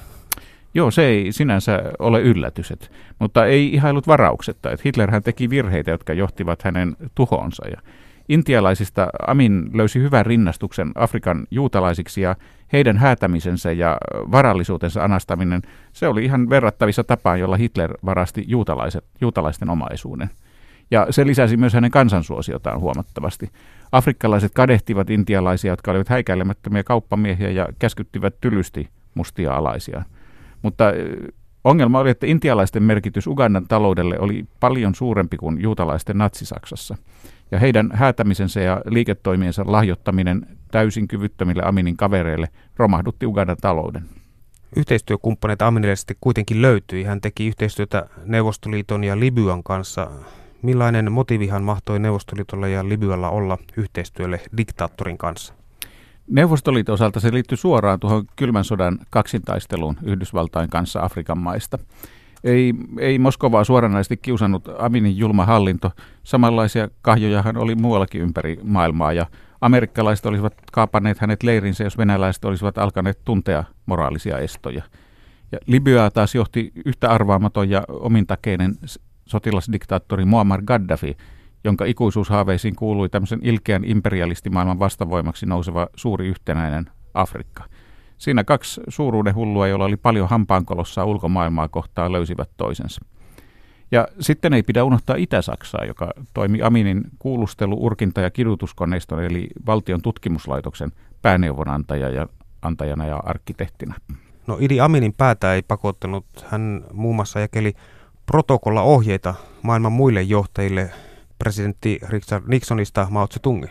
Joo, 0.73 0.91
se 0.91 1.05
ei 1.05 1.31
sinänsä 1.31 1.81
ole 1.99 2.21
yllätys, 2.21 2.71
et, 2.71 2.91
mutta 3.19 3.45
ei 3.45 3.73
ihailut 3.73 4.07
varauksetta. 4.07 4.71
Et 4.71 4.85
Hitlerhän 4.85 5.23
teki 5.23 5.49
virheitä, 5.49 5.91
jotka 5.91 6.13
johtivat 6.13 6.63
hänen 6.63 6.95
tuhoonsa. 7.15 7.67
Ja 7.67 7.81
intialaisista 8.29 9.07
Amin 9.27 9.69
löysi 9.73 9.99
hyvän 9.99 10.25
rinnastuksen 10.25 10.91
Afrikan 10.95 11.47
juutalaisiksi 11.51 12.21
ja 12.21 12.35
heidän 12.73 12.97
häätämisensä 12.97 13.71
ja 13.71 13.97
varallisuutensa 14.31 15.03
anastaminen, 15.03 15.61
se 15.93 16.07
oli 16.07 16.25
ihan 16.25 16.49
verrattavissa 16.49 17.03
tapaan, 17.03 17.39
jolla 17.39 17.57
Hitler 17.57 17.93
varasti 18.05 18.43
juutalaiset, 18.47 19.05
juutalaisten 19.21 19.69
omaisuuden. 19.69 20.29
Ja 20.91 21.07
se 21.09 21.27
lisäsi 21.27 21.57
myös 21.57 21.73
hänen 21.73 21.91
kansansuosiotaan 21.91 22.79
huomattavasti. 22.79 23.49
Afrikkalaiset 23.91 24.51
kadehtivat 24.53 25.09
intialaisia, 25.09 25.71
jotka 25.71 25.91
olivat 25.91 26.09
häikäilemättömiä 26.09 26.83
kauppamiehiä 26.83 27.49
ja 27.49 27.67
käskyttivät 27.79 28.35
tylysti 28.41 28.89
mustia 29.13 29.53
alaisia. 29.53 30.03
Mutta 30.61 30.85
ongelma 31.63 31.99
oli, 31.99 32.09
että 32.09 32.27
intialaisten 32.27 32.83
merkitys 32.83 33.27
Ugandan 33.27 33.67
taloudelle 33.67 34.19
oli 34.19 34.45
paljon 34.59 34.95
suurempi 34.95 35.37
kuin 35.37 35.61
juutalaisten 35.61 36.17
natsisaksassa. 36.17 36.97
Ja 37.51 37.59
heidän 37.59 37.89
häätämisensä 37.93 38.61
ja 38.61 38.81
liiketoimiensa 38.85 39.63
lahjoittaminen 39.67 40.47
täysin 40.71 41.07
kyvyttömille 41.07 41.61
Aminin 41.65 41.97
kavereille 41.97 42.47
romahdutti 42.77 43.25
Ugandan 43.25 43.57
talouden. 43.61 44.05
Yhteistyökumppaneita 44.75 45.67
Aminille 45.67 45.95
sitten 45.95 46.17
kuitenkin 46.21 46.61
löytyi. 46.61 47.03
Hän 47.03 47.21
teki 47.21 47.47
yhteistyötä 47.47 48.09
Neuvostoliiton 48.25 49.03
ja 49.03 49.19
Libyan 49.19 49.63
kanssa. 49.63 50.11
Millainen 50.61 51.11
motiivihan 51.11 51.63
mahtoi 51.63 51.99
Neuvostoliitolla 51.99 52.67
ja 52.67 52.89
Libyalla 52.89 53.29
olla 53.29 53.57
yhteistyölle 53.77 54.41
diktaattorin 54.57 55.17
kanssa? 55.17 55.58
Neuvostoliiton 56.29 56.93
osalta 56.93 57.19
se 57.19 57.33
liittyy 57.33 57.57
suoraan 57.57 57.99
tuohon 57.99 58.25
kylmän 58.35 58.63
sodan 58.63 58.99
kaksintaisteluun 59.09 59.97
Yhdysvaltain 60.03 60.69
kanssa 60.69 61.03
Afrikan 61.03 61.37
maista. 61.37 61.77
Ei, 62.43 62.73
ei 62.99 63.19
Moskovaa 63.19 63.63
suoranaisesti 63.63 64.17
kiusannut 64.17 64.69
Aminin 64.79 65.17
julma 65.17 65.45
hallinto. 65.45 65.91
Samanlaisia 66.23 66.87
kahjojahan 67.01 67.57
oli 67.57 67.75
muuallakin 67.75 68.21
ympäri 68.21 68.59
maailmaa 68.63 69.13
ja 69.13 69.25
amerikkalaiset 69.61 70.25
olisivat 70.25 70.53
kaapanneet 70.71 71.19
hänet 71.19 71.43
leirinsä, 71.43 71.83
jos 71.83 71.97
venäläiset 71.97 72.45
olisivat 72.45 72.77
alkaneet 72.77 73.19
tuntea 73.25 73.63
moraalisia 73.85 74.37
estoja. 74.37 74.83
Ja 75.51 75.59
Libyaa 75.65 76.11
taas 76.11 76.35
johti 76.35 76.71
yhtä 76.85 77.09
arvaamaton 77.09 77.69
ja 77.69 77.83
omintakeinen 77.89 78.75
sotilasdiktaattori 79.25 80.25
Muammar 80.25 80.61
Gaddafi, 80.61 81.17
jonka 81.63 81.85
ikuisuushaaveisiin 81.85 82.75
kuului 82.75 83.09
tämmöisen 83.09 83.39
ilkeän 83.43 83.83
imperialistimaailman 83.85 84.79
vastavoimaksi 84.79 85.45
nouseva 85.45 85.87
suuri 85.95 86.27
yhtenäinen 86.27 86.85
Afrikka. 87.13 87.63
Siinä 88.17 88.43
kaksi 88.43 88.81
suuruuden 88.87 89.35
hullua, 89.35 89.67
joilla 89.67 89.85
oli 89.85 89.97
paljon 89.97 90.29
hampaankolossa 90.29 91.05
ulkomaailmaa 91.05 91.67
kohtaa, 91.67 92.11
löysivät 92.11 92.49
toisensa. 92.57 93.01
Ja 93.91 94.07
sitten 94.19 94.53
ei 94.53 94.63
pidä 94.63 94.83
unohtaa 94.83 95.15
Itä-Saksaa, 95.15 95.85
joka 95.85 96.11
toimi 96.33 96.61
Aminin 96.61 97.03
kuulustelu-, 97.19 97.85
urkinta- 97.85 98.21
ja 98.21 98.29
kidutuskoneiston 98.29 99.23
eli 99.23 99.47
valtion 99.65 100.01
tutkimuslaitoksen 100.01 100.91
pääneuvonantaja 101.21 102.09
ja 102.09 102.27
antajana 102.61 103.05
ja. 103.05 103.19
No 104.47 104.57
Idi 104.59 104.79
Aminin 104.79 105.13
päätä 105.13 105.53
ei 105.53 105.61
pakottanut. 105.61 106.25
Hän 106.47 106.85
muun 106.93 107.15
muassa 107.15 107.39
jakeli 107.39 107.73
protokolla-ohjeita 108.25 109.35
maailman 109.61 109.91
muille 109.91 110.21
johtajille 110.21 110.91
presidentti 111.39 111.99
Richard 112.09 112.43
Nixonista 112.47 113.07
Mao 113.09 113.27
Zedongin. 113.27 113.69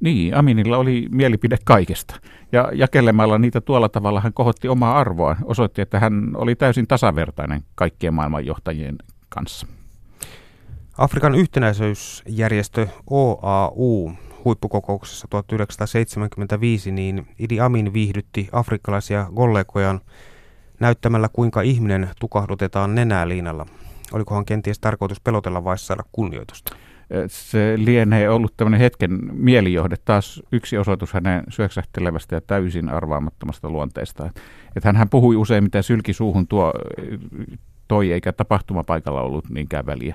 Niin, 0.00 0.36
Aminilla 0.36 0.78
oli 0.78 1.08
mielipide 1.10 1.56
kaikesta. 1.64 2.20
Ja 2.52 2.70
jakelemalla 2.74 3.38
niitä 3.38 3.60
tuolla 3.60 3.88
tavalla 3.88 4.20
hän 4.20 4.32
kohotti 4.32 4.68
omaa 4.68 4.98
arvoa, 4.98 5.36
osoitti, 5.44 5.82
että 5.82 6.00
hän 6.00 6.30
oli 6.34 6.54
täysin 6.54 6.86
tasavertainen 6.86 7.62
kaikkien 7.74 8.14
maailmanjohtajien 8.14 8.96
kanssa. 9.28 9.66
Afrikan 10.98 11.34
yhtenäisyysjärjestö 11.34 12.86
OAU 13.10 14.12
huippukokouksessa 14.44 15.28
1975 15.30 16.90
niin 16.90 17.26
Idi 17.38 17.60
Amin 17.60 17.92
viihdytti 17.92 18.48
afrikkalaisia 18.52 19.26
kollegojaan 19.34 20.00
näyttämällä 20.80 21.28
kuinka 21.32 21.60
ihminen 21.60 22.08
tukahdutetaan 22.20 22.94
nenäliinalla. 22.94 23.66
Olikohan 24.12 24.44
kenties 24.44 24.78
tarkoitus 24.78 25.20
pelotella 25.20 25.64
vai 25.64 25.78
saada 25.78 26.02
kunnioitusta? 26.12 26.76
Se 27.26 27.74
lienee 27.76 28.30
ollut 28.30 28.56
tämmöinen 28.56 28.80
hetken 28.80 29.18
mielijohde, 29.32 29.96
taas 30.04 30.42
yksi 30.52 30.78
osoitus 30.78 31.12
hänen 31.12 31.44
syöksähtelevästä 31.48 32.34
ja 32.34 32.40
täysin 32.40 32.88
arvaamattomasta 32.88 33.70
luonteesta. 33.70 34.30
Että 34.76 34.92
hän 34.92 35.08
puhui 35.08 35.36
usein, 35.36 35.64
mitä 35.64 35.82
sylki 35.82 36.12
suuhun 36.12 36.46
tuo, 36.46 36.72
toi, 37.88 38.12
eikä 38.12 38.32
tapahtumapaikalla 38.32 39.22
ollut 39.22 39.50
niinkään 39.50 39.86
väliä. 39.86 40.14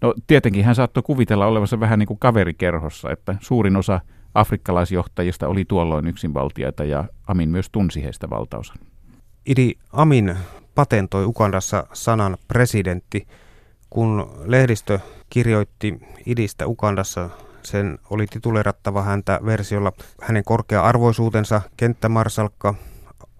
No 0.00 0.14
tietenkin 0.26 0.64
hän 0.64 0.74
saattoi 0.74 1.02
kuvitella 1.02 1.46
olevansa 1.46 1.80
vähän 1.80 1.98
niin 1.98 2.06
kuin 2.06 2.18
kaverikerhossa, 2.18 3.10
että 3.10 3.36
suurin 3.40 3.76
osa 3.76 4.00
afrikkalaisjohtajista 4.34 5.48
oli 5.48 5.64
tuolloin 5.64 6.06
yksinvaltiaita 6.06 6.84
ja 6.84 7.04
Amin 7.26 7.48
myös 7.48 7.70
tunsi 7.72 8.02
heistä 8.02 8.30
valtaosan. 8.30 8.76
Idi 9.46 9.72
Amin 9.92 10.36
patentoi 10.74 11.24
Ukandassa 11.24 11.86
sanan 11.92 12.36
presidentti. 12.48 13.26
Kun 13.90 14.30
lehdistö 14.44 14.98
kirjoitti 15.30 16.00
idistä 16.26 16.66
Ukandassa, 16.66 17.30
sen 17.62 17.98
oli 18.10 18.26
titulerattava 18.26 19.02
häntä 19.02 19.40
versiolla 19.44 19.92
hänen 20.20 20.44
korkea-arvoisuutensa 20.44 21.60
kenttämarsalkka 21.76 22.74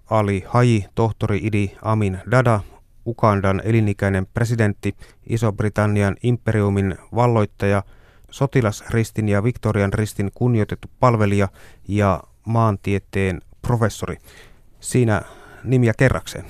Ali 0.09 0.43
Haji, 0.47 0.85
tohtori 0.95 1.39
Idi 1.43 1.71
Amin 1.81 2.19
Dada, 2.31 2.59
Ukandan 3.07 3.61
elinikäinen 3.65 4.27
presidentti, 4.33 4.95
Iso-Britannian 5.29 6.15
imperiumin 6.23 6.97
valloittaja, 7.15 7.83
sotilasristin 8.31 9.29
ja 9.29 9.43
Victorian 9.43 9.93
ristin 9.93 10.31
kunnioitettu 10.33 10.87
palvelija 10.99 11.47
ja 11.87 12.23
maantieteen 12.45 13.41
professori. 13.61 14.17
Siinä 14.79 15.21
nimiä 15.63 15.93
kerrakseen. 15.97 16.45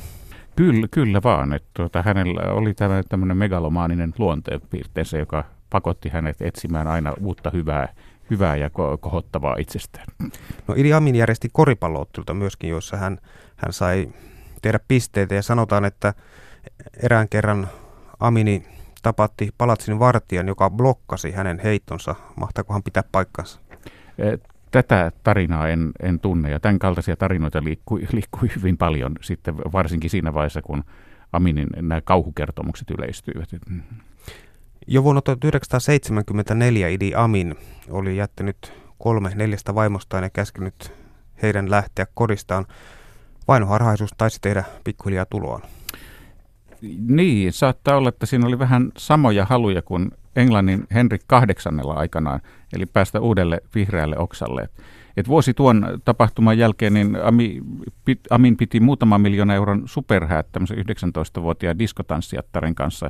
Kyllä, 0.56 0.88
kyllä 0.92 1.22
vaan. 1.24 1.54
Että 1.54 1.70
tuota, 1.74 2.02
hänellä 2.02 2.54
oli 2.54 2.74
tämä 2.74 3.04
tämmöinen 3.10 3.38
megalomaaninen 3.38 4.14
luonteenpiirteensä, 4.18 5.18
joka 5.18 5.44
pakotti 5.70 6.10
hänet 6.10 6.42
etsimään 6.42 6.88
aina 6.88 7.14
uutta 7.22 7.50
hyvää, 7.54 7.94
hyvää 8.30 8.56
ja 8.56 8.68
ko- 8.68 8.98
kohottavaa 9.00 9.56
itsestään. 9.60 10.06
No 10.68 10.74
Idi 10.78 10.94
Amin 10.94 11.16
järjesti 11.16 11.50
koripalloottelulta 11.52 12.34
myöskin, 12.34 12.70
jossa 12.70 12.98
hän, 12.98 13.18
hän 13.56 13.74
sai 13.74 14.10
tehdä 14.62 14.80
pisteitä 14.88 15.36
ja 15.36 15.42
sanotaan, 15.42 15.86
että 15.86 16.14
erään 17.04 17.30
kerran 17.30 17.68
Amini 18.20 18.64
tapatti 19.02 19.50
palatsin 19.58 20.00
vartijan, 20.00 20.48
joka 20.48 20.70
blokkasi 20.70 21.32
hänen 21.32 21.60
heittonsa. 21.60 22.16
Mahtaako 22.36 22.74
hän 22.74 22.84
pitää 22.84 23.04
paikkansa? 23.12 23.60
Tätä 24.84 25.12
tarinaa 25.24 25.70
en, 25.70 25.92
en 26.00 26.20
tunne 26.20 26.52
ja 26.52 26.60
tämän 26.60 26.80
kaltaisia 26.80 27.16
tarinoita 27.16 27.64
liikkui, 27.64 28.08
liikkui 28.12 28.50
hyvin 28.56 28.78
paljon 28.78 29.16
sitten 29.22 29.58
varsinkin 29.58 30.10
siinä 30.10 30.34
vaiheessa, 30.34 30.62
kun 30.62 30.84
Aminin 31.34 31.68
nämä 31.76 32.02
kauhukertomukset 32.02 32.92
yleistyivät. 32.92 33.50
Jo 34.88 35.04
vuonna 35.04 35.22
1974 35.22 36.88
Idi 36.88 37.12
Amin 37.16 37.56
oli 37.90 38.18
jättänyt 38.18 38.74
kolme 38.98 39.32
neljästä 39.36 39.76
vaimostaan 39.76 40.24
ja 40.24 40.30
käskenyt 40.30 40.94
heidän 41.42 41.72
lähteä 41.72 42.08
kodistaan. 42.14 42.66
Vainoharhaisuus 43.48 44.12
taisi 44.18 44.42
tehdä 44.42 44.64
pikkuhiljaa 44.84 45.26
tuloaan. 45.26 45.62
Niin, 47.08 47.54
saattaa 47.54 47.98
olla, 47.98 48.10
että 48.10 48.26
siinä 48.26 48.48
oli 48.48 48.60
vähän 48.60 48.92
samoja 48.98 49.46
haluja 49.46 49.82
kuin 49.82 50.12
Englannin 50.36 50.88
Henrik 50.94 51.22
kahdeksannella 51.28 51.94
aikanaan, 51.94 52.40
eli 52.74 52.86
päästä 52.86 53.20
uudelle 53.20 53.62
vihreälle 53.76 54.18
oksalle. 54.18 54.70
Et 55.18 55.28
vuosi 55.28 55.54
tuon 55.54 56.02
tapahtuman 56.06 56.58
jälkeen 56.58 56.94
niin 56.94 57.18
Ami, 57.24 57.62
pit, 58.06 58.20
Amin 58.30 58.58
piti 58.58 58.80
muutama 58.80 59.18
miljoona 59.18 59.56
euron 59.56 59.84
superhäät 59.86 60.52
tämmöisen 60.52 60.78
19-vuotiaan 60.78 61.80
diskotanssijattaren 61.80 62.76
kanssa, 62.76 63.10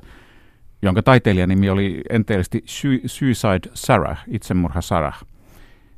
jonka 0.81 1.03
taiteilijan 1.03 1.49
nimi 1.49 1.69
oli 1.69 2.01
enteellisesti 2.09 2.63
Suicide 3.05 3.69
Sarah, 3.73 4.23
itsemurha 4.27 4.81
Sarah. 4.81 5.23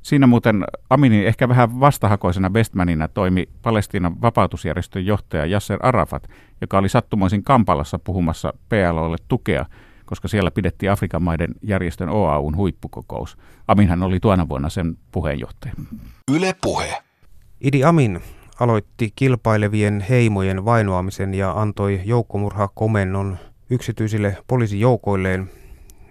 Siinä 0.01 0.27
muuten 0.27 0.63
Aminin 0.89 1.27
ehkä 1.27 1.49
vähän 1.49 1.79
vastahakoisena 1.79 2.49
bestmanina 2.49 3.07
toimi 3.07 3.49
Palestiinan 3.61 4.21
vapautusjärjestön 4.21 5.05
johtaja 5.05 5.45
Yasser 5.45 5.79
Arafat, 5.81 6.27
joka 6.61 6.77
oli 6.77 6.89
sattumoisin 6.89 7.43
Kampalassa 7.43 7.99
puhumassa 7.99 8.53
PLOlle 8.69 9.17
tukea– 9.27 9.65
koska 10.07 10.27
siellä 10.27 10.51
pidettiin 10.51 10.91
Afrikan 10.91 11.23
maiden 11.23 11.55
järjestön 11.61 12.09
OAUn 12.09 12.55
huippukokous. 12.55 13.37
Aminhan 13.67 14.03
oli 14.03 14.19
tuona 14.19 14.49
vuonna 14.49 14.69
sen 14.69 14.97
puheenjohtaja. 15.11 15.73
Yle 16.31 16.55
puhe. 16.61 16.97
Idi 17.61 17.83
Amin 17.83 18.21
aloitti 18.59 19.11
kilpailevien 19.15 20.05
heimojen 20.09 20.65
vainoamisen 20.65 21.33
ja 21.33 21.51
antoi 21.51 22.01
joukkomurhakomennon 22.05 23.37
yksityisille 23.69 24.37
poliisijoukoilleen, 24.47 25.49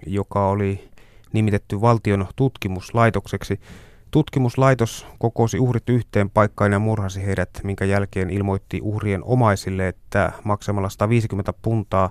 joka 0.07 0.49
oli 0.49 0.89
nimitetty 1.33 1.81
valtion 1.81 2.27
tutkimuslaitokseksi. 2.37 3.61
Tutkimuslaitos 4.11 5.07
kokosi 5.19 5.59
uhrit 5.59 5.89
yhteen 5.89 6.31
paikkaan 6.31 6.73
ja 6.73 6.79
murhasi 6.79 7.27
heidät, 7.27 7.51
minkä 7.65 7.85
jälkeen 7.85 8.31
ilmoitti 8.31 8.81
uhrien 8.83 9.25
omaisille, 9.25 9.89
että 9.89 10.33
maksamalla 10.45 10.89
150 10.89 11.53
puntaa 11.63 12.11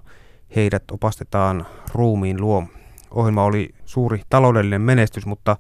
heidät 0.56 0.84
opastetaan 0.92 1.66
ruumiin 1.94 2.42
luo. 2.42 2.64
Ohjelma 3.12 3.44
oli 3.44 3.70
suuri 3.86 4.22
taloudellinen 4.30 4.82
menestys, 4.82 5.26
mutta 5.26 5.58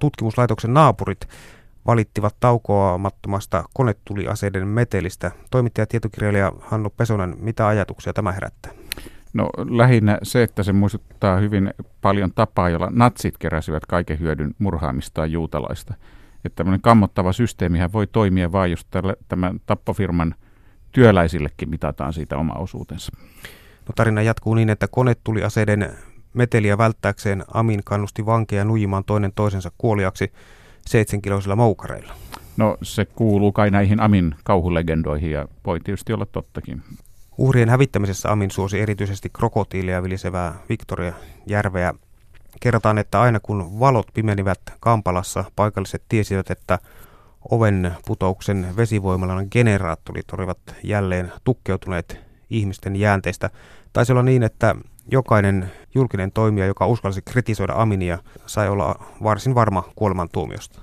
tutkimuslaitoksen 0.00 0.74
naapurit 0.74 1.28
valittivat 1.86 2.36
taukoamattomasta 2.40 3.64
konetuliaseiden 3.74 4.68
metelistä. 4.68 5.30
Toimittaja 5.50 5.82
ja 5.82 5.86
tietokirjailija 5.86 6.52
Hannu 6.60 6.90
Pesonen, 6.90 7.34
mitä 7.38 7.66
ajatuksia 7.66 8.12
tämä 8.12 8.32
herättää? 8.32 8.72
No 9.32 9.50
lähinnä 9.70 10.18
se, 10.22 10.42
että 10.42 10.62
se 10.62 10.72
muistuttaa 10.72 11.36
hyvin 11.36 11.74
paljon 12.00 12.32
tapaa, 12.34 12.68
jolla 12.68 12.88
natsit 12.92 13.38
keräsivät 13.38 13.86
kaiken 13.86 14.20
hyödyn 14.20 14.54
murhaamistaan 14.58 15.32
juutalaista. 15.32 15.94
Että 16.44 16.56
tämmöinen 16.56 16.80
kammottava 16.80 17.32
systeemihän 17.32 17.92
voi 17.92 18.06
toimia 18.06 18.52
vain, 18.52 18.70
jos 18.70 18.86
tämän 19.28 19.60
tappofirman 19.66 20.34
työläisillekin 20.92 21.70
mitataan 21.70 22.12
siitä 22.12 22.36
oma 22.36 22.52
osuutensa. 22.52 23.12
No, 23.88 23.92
tarina 23.96 24.22
jatkuu 24.22 24.54
niin, 24.54 24.70
että 24.70 24.88
konetuliaseiden 24.88 25.96
meteliä 26.34 26.78
välttääkseen 26.78 27.44
Amin 27.54 27.80
kannusti 27.84 28.26
vankeja 28.26 28.64
nujimaan 28.64 29.04
toinen 29.04 29.32
toisensa 29.34 29.70
kuoliaksi 29.78 30.32
seitsemänkiloisilla 30.86 31.56
moukareilla. 31.56 32.14
No 32.56 32.78
se 32.82 33.04
kuuluu 33.04 33.52
kai 33.52 33.70
näihin 33.70 34.00
Amin 34.00 34.34
kauhulegendoihin 34.44 35.30
ja 35.30 35.48
voi 35.66 35.80
tietysti 35.80 36.12
olla 36.12 36.26
tottakin. 36.26 36.82
Uhrien 37.38 37.68
hävittämisessä 37.68 38.32
Amin 38.32 38.50
suosi 38.50 38.80
erityisesti 38.80 39.30
krokotiilia 39.30 40.02
vilisevää 40.02 40.54
Victoria 40.68 41.12
järveä. 41.46 41.94
Kerrotaan, 42.60 42.98
että 42.98 43.20
aina 43.20 43.40
kun 43.40 43.80
valot 43.80 44.06
pimenivät 44.14 44.60
Kampalassa, 44.80 45.44
paikalliset 45.56 46.02
tiesivät, 46.08 46.50
että 46.50 46.78
oven 47.50 47.92
putouksen 48.06 48.66
vesivoimalan 48.76 49.46
generaattorit 49.50 50.30
olivat 50.32 50.58
jälleen 50.82 51.32
tukkeutuneet 51.44 52.20
ihmisten 52.50 52.96
jäänteistä. 52.96 53.50
Taisi 53.92 54.12
olla 54.12 54.22
niin, 54.22 54.42
että 54.42 54.74
jokainen 55.10 55.70
julkinen 55.94 56.32
toimija, 56.32 56.66
joka 56.66 56.86
uskalsi 56.86 57.22
kritisoida 57.22 57.72
Aminia, 57.76 58.18
sai 58.46 58.68
olla 58.68 59.04
varsin 59.22 59.54
varma 59.54 59.82
kuolemantuomiosta. 59.94 60.80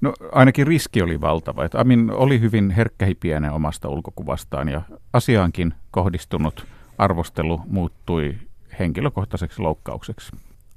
No 0.00 0.12
ainakin 0.32 0.66
riski 0.66 1.02
oli 1.02 1.20
valtava. 1.20 1.64
Että 1.64 1.80
Amin 1.80 2.10
oli 2.10 2.40
hyvin 2.40 2.70
herkkähipiäinen 2.70 3.52
omasta 3.52 3.88
ulkokuvastaan 3.88 4.68
ja 4.68 4.82
asiaankin 5.12 5.74
kohdistunut 5.90 6.66
arvostelu 6.98 7.60
muuttui 7.66 8.34
henkilökohtaiseksi 8.78 9.62
loukkaukseksi. 9.62 10.32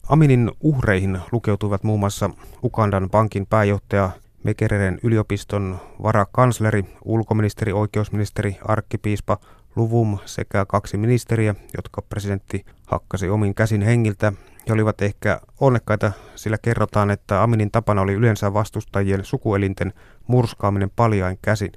Aminin 0.10 0.52
uhreihin 0.62 1.20
lukeutuivat 1.32 1.84
muun 1.84 2.00
muassa 2.00 2.30
Ugandan 2.64 3.10
pankin 3.10 3.46
pääjohtaja 3.46 4.10
Mekereren 4.44 5.00
yliopiston 5.04 5.80
varakansleri, 6.04 6.86
ulkoministeri, 7.06 7.74
oikeusministeri, 7.74 8.58
arkkipiispa 8.68 9.38
Luvum 9.78 10.18
sekä 10.26 10.66
kaksi 10.66 10.98
ministeriä, 10.98 11.56
jotka 11.78 12.02
presidentti 12.02 12.66
hakkasi 12.88 13.30
omin 13.30 13.56
käsin 13.56 13.82
hengiltä. 13.82 14.34
He 14.68 14.74
olivat 14.74 15.02
ehkä 15.02 15.42
onnekkaita, 15.60 16.12
sillä 16.36 16.58
kerrotaan, 16.62 17.12
että 17.12 17.44
Aminin 17.44 17.72
tapana 17.72 18.02
oli 18.02 18.14
yleensä 18.14 18.54
vastustajien 18.54 19.26
sukuelinten 19.26 19.94
murskaaminen 20.28 20.92
paljain 20.96 21.40
käsin. 21.42 21.72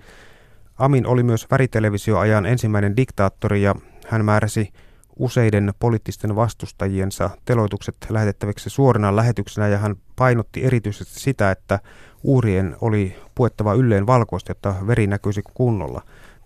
Amin 0.79 1.07
oli 1.07 1.23
myös 1.23 1.47
väritelevisioajan 1.51 2.47
ensimmäinen 2.47 2.97
diktaattori 2.97 3.63
ja 3.63 3.75
hän 4.09 4.25
määräsi 4.25 4.73
useiden 5.17 5.73
poliittisten 5.79 6.37
vastustajiensa 6.37 7.31
teloitukset 7.45 7.97
lähetettäviksi 8.09 8.71
suorina 8.71 9.17
lähetyksenä 9.17 9.69
ja 9.69 9.79
hän 9.79 9.97
painotti 10.17 10.65
erityisesti 10.65 11.21
sitä, 11.21 11.51
että 11.51 11.79
uhrien 12.23 12.77
oli 12.81 13.17
puettava 13.35 13.75
ylleen 13.75 14.07
valkoista, 14.07 14.51
jotta 14.51 14.75
veri 14.87 15.07
näkyisi 15.07 15.43
kunnolla. 15.55 16.03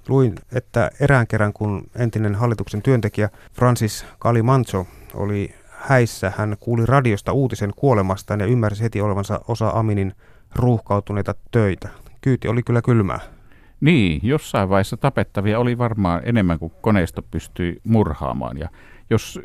Luin, 0.09 0.35
että 0.53 0.91
erään 1.01 1.27
kerran 1.27 1.53
kun 1.53 1.91
entinen 1.97 2.35
hallituksen 2.35 2.83
työntekijä 2.83 3.29
Francis 3.53 4.07
Calimancho 4.21 4.87
oli 5.15 5.55
häissä, 5.71 6.33
hän 6.37 6.57
kuuli 6.61 6.87
radiosta 6.87 7.33
uutisen 7.33 7.73
kuolemastaan 7.77 8.41
ja 8.41 8.47
ymmärsi 8.47 8.83
heti 8.83 9.01
olevansa 9.01 9.41
osa 9.49 9.69
Aminin 9.69 10.15
ruuhkautuneita 10.55 11.35
töitä. 11.51 11.89
Kyyti 12.21 12.49
oli 12.49 12.63
kyllä 12.63 12.83
kylmää. 12.83 13.21
Niin, 13.81 14.21
jossain 14.23 14.69
vaiheessa 14.69 14.97
tapettavia 14.97 15.59
oli 15.59 15.79
varmaan 15.79 16.23
enemmän 16.25 16.59
kuin 16.59 16.73
koneisto 16.81 17.23
pystyi 17.23 17.81
murhaamaan. 17.85 18.59
Ja 18.59 18.69
jos 19.11 19.41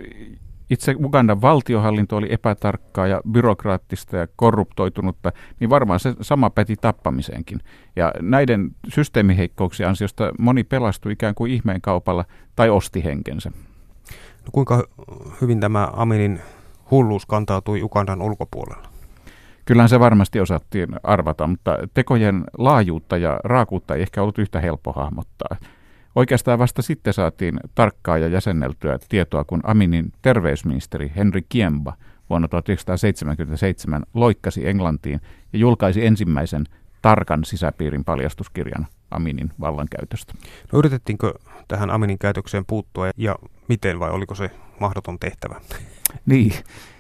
itse 0.69 0.95
Ugandan 1.03 1.41
valtiohallinto 1.41 2.17
oli 2.17 2.27
epätarkkaa 2.29 3.07
ja 3.07 3.21
byrokraattista 3.31 4.17
ja 4.17 4.27
korruptoitunutta, 4.35 5.31
niin 5.59 5.69
varmaan 5.69 5.99
se 5.99 6.15
sama 6.21 6.49
päti 6.49 6.75
tappamiseenkin. 6.75 7.59
Ja 7.95 8.13
näiden 8.21 8.71
systeemiheikkouksien 8.87 9.89
ansiosta 9.89 10.31
moni 10.39 10.63
pelastui 10.63 11.11
ikään 11.11 11.35
kuin 11.35 11.51
ihmeen 11.51 11.81
kaupalla 11.81 12.25
tai 12.55 12.69
osti 12.69 13.03
henkensä. 13.03 13.51
No 14.45 14.49
kuinka 14.51 14.83
hyvin 15.41 15.59
tämä 15.59 15.89
Aminin 15.93 16.41
hulluus 16.91 17.25
kantautui 17.25 17.81
Ugandan 17.81 18.21
ulkopuolella? 18.21 18.89
Kyllähän 19.65 19.89
se 19.89 19.99
varmasti 19.99 20.39
osattiin 20.39 20.87
arvata, 21.03 21.47
mutta 21.47 21.77
tekojen 21.93 22.43
laajuutta 22.57 23.17
ja 23.17 23.39
raakuutta 23.43 23.95
ei 23.95 24.01
ehkä 24.01 24.21
ollut 24.21 24.37
yhtä 24.37 24.59
helppo 24.59 24.91
hahmottaa. 24.91 25.57
Oikeastaan 26.15 26.59
vasta 26.59 26.81
sitten 26.81 27.13
saatiin 27.13 27.59
tarkkaa 27.75 28.17
ja 28.17 28.27
jäsenneltyä 28.27 28.99
tietoa, 29.09 29.43
kun 29.43 29.61
Aminin 29.63 30.11
terveysministeri 30.21 31.11
Henry 31.15 31.41
Kiemba 31.49 31.93
vuonna 32.29 32.47
1977 32.47 34.03
loikkasi 34.13 34.67
Englantiin 34.67 35.21
ja 35.53 35.59
julkaisi 35.59 36.05
ensimmäisen 36.05 36.63
tarkan 37.01 37.45
sisäpiirin 37.45 38.03
paljastuskirjan 38.03 38.87
Aminin 39.11 39.51
vallankäytöstä. 39.59 40.33
No 40.71 40.79
yritettiinkö 40.79 41.33
tähän 41.67 41.89
Aminin 41.89 42.19
käytökseen 42.19 42.65
puuttua 42.65 43.09
ja 43.17 43.35
miten 43.67 43.99
vai 43.99 44.09
oliko 44.09 44.35
se 44.35 44.51
mahdoton 44.79 45.19
tehtävä? 45.19 45.61
Niin, 46.25 46.53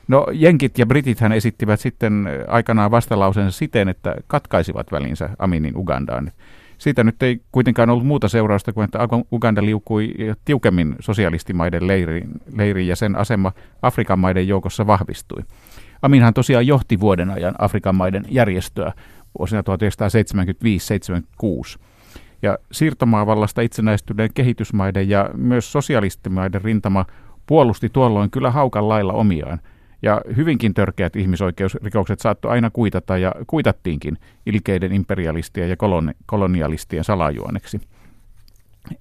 no 0.07 0.27
jenkit 0.33 0.79
ja 0.79 0.85
britit 0.85 1.19
hän 1.19 1.31
esittivät 1.31 1.79
sitten 1.79 2.27
aikanaan 2.47 2.91
vastalauseensa 2.91 3.57
siten, 3.57 3.89
että 3.89 4.15
katkaisivat 4.27 4.91
välinsä 4.91 5.29
Aminin 5.39 5.77
Ugandaan. 5.77 6.31
Siitä 6.79 7.03
nyt 7.03 7.23
ei 7.23 7.41
kuitenkaan 7.51 7.89
ollut 7.89 8.05
muuta 8.05 8.27
seurausta 8.27 8.73
kuin, 8.73 8.85
että 8.85 8.99
Uganda 9.31 9.65
liukui 9.65 10.13
tiukemmin 10.45 10.95
sosialistimaiden 10.99 11.87
leiriin, 11.87 12.29
leiriin 12.55 12.87
ja 12.87 12.95
sen 12.95 13.15
asema 13.15 13.51
Afrikan 13.81 14.19
maiden 14.19 14.47
joukossa 14.47 14.87
vahvistui. 14.87 15.43
Aminhan 16.01 16.33
tosiaan 16.33 16.67
johti 16.67 16.99
vuoden 16.99 17.29
ajan 17.29 17.55
Afrikan 17.57 17.95
maiden 17.95 18.25
järjestöä 18.29 18.93
vuosina 19.39 19.61
1975-76. 19.61 19.63
Ja 22.41 22.57
siirtomaavallasta 22.71 23.61
itsenäistyneen 23.61 24.29
kehitysmaiden 24.33 25.09
ja 25.09 25.29
myös 25.33 25.71
sosialistimaiden 25.71 26.61
rintama 26.61 27.05
puolusti 27.45 27.89
tuolloin 27.89 28.31
kyllä 28.31 28.51
haukan 28.51 28.89
lailla 28.89 29.13
omiaan– 29.13 29.59
ja 30.01 30.21
hyvinkin 30.35 30.73
törkeät 30.73 31.15
ihmisoikeusrikokset 31.15 32.19
saattoi 32.19 32.51
aina 32.51 32.69
kuitata 32.69 33.17
ja 33.17 33.31
kuitattiinkin 33.47 34.17
ilkeiden 34.45 34.91
imperialistien 34.91 35.69
ja 35.69 35.75
koloni- 35.75 36.15
kolonialistien 36.25 37.03
salajuoneksi. 37.03 37.81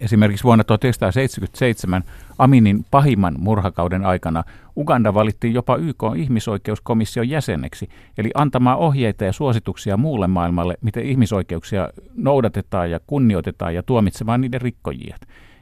Esimerkiksi 0.00 0.44
vuonna 0.44 0.64
1977 0.64 2.04
Aminin 2.38 2.84
pahimman 2.90 3.34
murhakauden 3.38 4.06
aikana 4.06 4.44
Uganda 4.76 5.14
valittiin 5.14 5.54
jopa 5.54 5.76
YK 5.76 6.02
ihmisoikeuskomission 6.16 7.28
jäseneksi, 7.28 7.88
eli 8.18 8.30
antamaan 8.34 8.78
ohjeita 8.78 9.24
ja 9.24 9.32
suosituksia 9.32 9.96
muulle 9.96 10.26
maailmalle, 10.26 10.74
miten 10.80 11.04
ihmisoikeuksia 11.04 11.88
noudatetaan 12.16 12.90
ja 12.90 13.00
kunnioitetaan 13.06 13.74
ja 13.74 13.82
tuomitsemaan 13.82 14.40
niiden 14.40 14.60
rikkojia. 14.60 15.16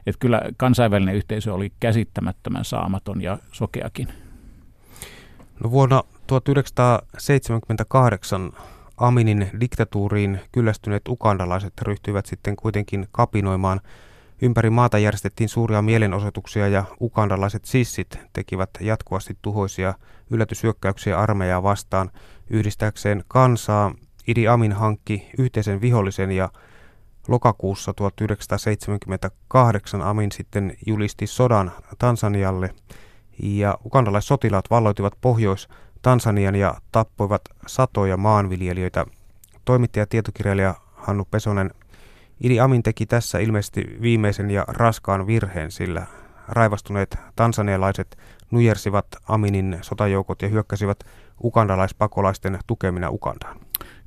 Että 0.07 0.18
kyllä 0.20 0.42
kansainvälinen 0.57 1.14
yhteisö 1.14 1.55
oli 1.55 1.72
käsittämättömän 1.81 2.64
saamaton 2.64 3.22
ja 3.22 3.38
sokeakin. 3.53 4.09
No 5.64 5.71
vuonna 5.71 6.03
1978 6.27 8.53
Aminin 8.97 9.51
diktatuuriin 9.61 10.40
kyllästyneet 10.53 11.09
ukandalaiset 11.09 11.73
ryhtyivät 11.83 12.27
sitten 12.27 12.57
kuitenkin 12.57 13.09
kapinoimaan. 13.12 13.81
Ympäri 14.42 14.71
maata 14.71 14.99
järjestettiin 14.99 15.49
suuria 15.49 15.83
mielenosoituksia 15.83 16.69
ja 16.69 16.85
ukandalaiset 17.01 17.64
sissit 17.64 18.19
tekivät 18.33 18.71
jatkuvasti 18.81 19.38
tuhoisia 19.42 19.95
yllätysyökkäyksiä 20.31 21.19
armeijaa 21.19 21.62
vastaan 21.62 22.11
yhdistääkseen 22.51 23.25
kansaa. 23.29 23.95
Idi 24.27 24.49
Amin 24.49 24.73
hankki 24.73 25.31
yhteisen 25.38 25.81
vihollisen 25.81 26.33
ja 26.33 26.49
lokakuussa 27.29 27.95
1978 27.95 30.03
Amin 30.03 30.33
sitten 30.33 30.77
julisti 30.87 31.27
sodan 31.27 31.73
Tansanialle– 31.99 32.75
Ja 33.42 33.79
ugandalaissotilaat 33.85 34.70
valloitivat 34.70 35.14
Pohjois-Tansanian 35.20 36.55
ja 36.55 36.75
tappoivat 36.92 37.42
satoja 37.66 38.16
maanviljelijöitä. 38.16 39.07
Toimittaja 39.64 40.07
tietokirjailija 40.07 40.75
Hannu 40.94 41.25
Pesonen 41.31 41.70
Idi 42.40 42.61
Amin 42.61 42.83
teki 42.83 43.07
tässä 43.07 43.38
ilmeisesti 43.38 43.96
viimeisen 44.03 44.51
ja 44.51 44.64
raskaan 44.68 45.27
virheen, 45.27 45.70
sillä 45.70 46.07
raivastuneet 46.49 47.18
tansanialaiset 47.37 48.18
nujersivat 48.51 49.07
Aminin 49.29 49.79
sotajoukot 49.83 50.42
ja 50.42 50.49
hyökkäsivät 50.49 50.99
ukandalaispakolaisten 51.44 52.59
tukemina 52.66 53.11
Ukandaan. 53.11 53.57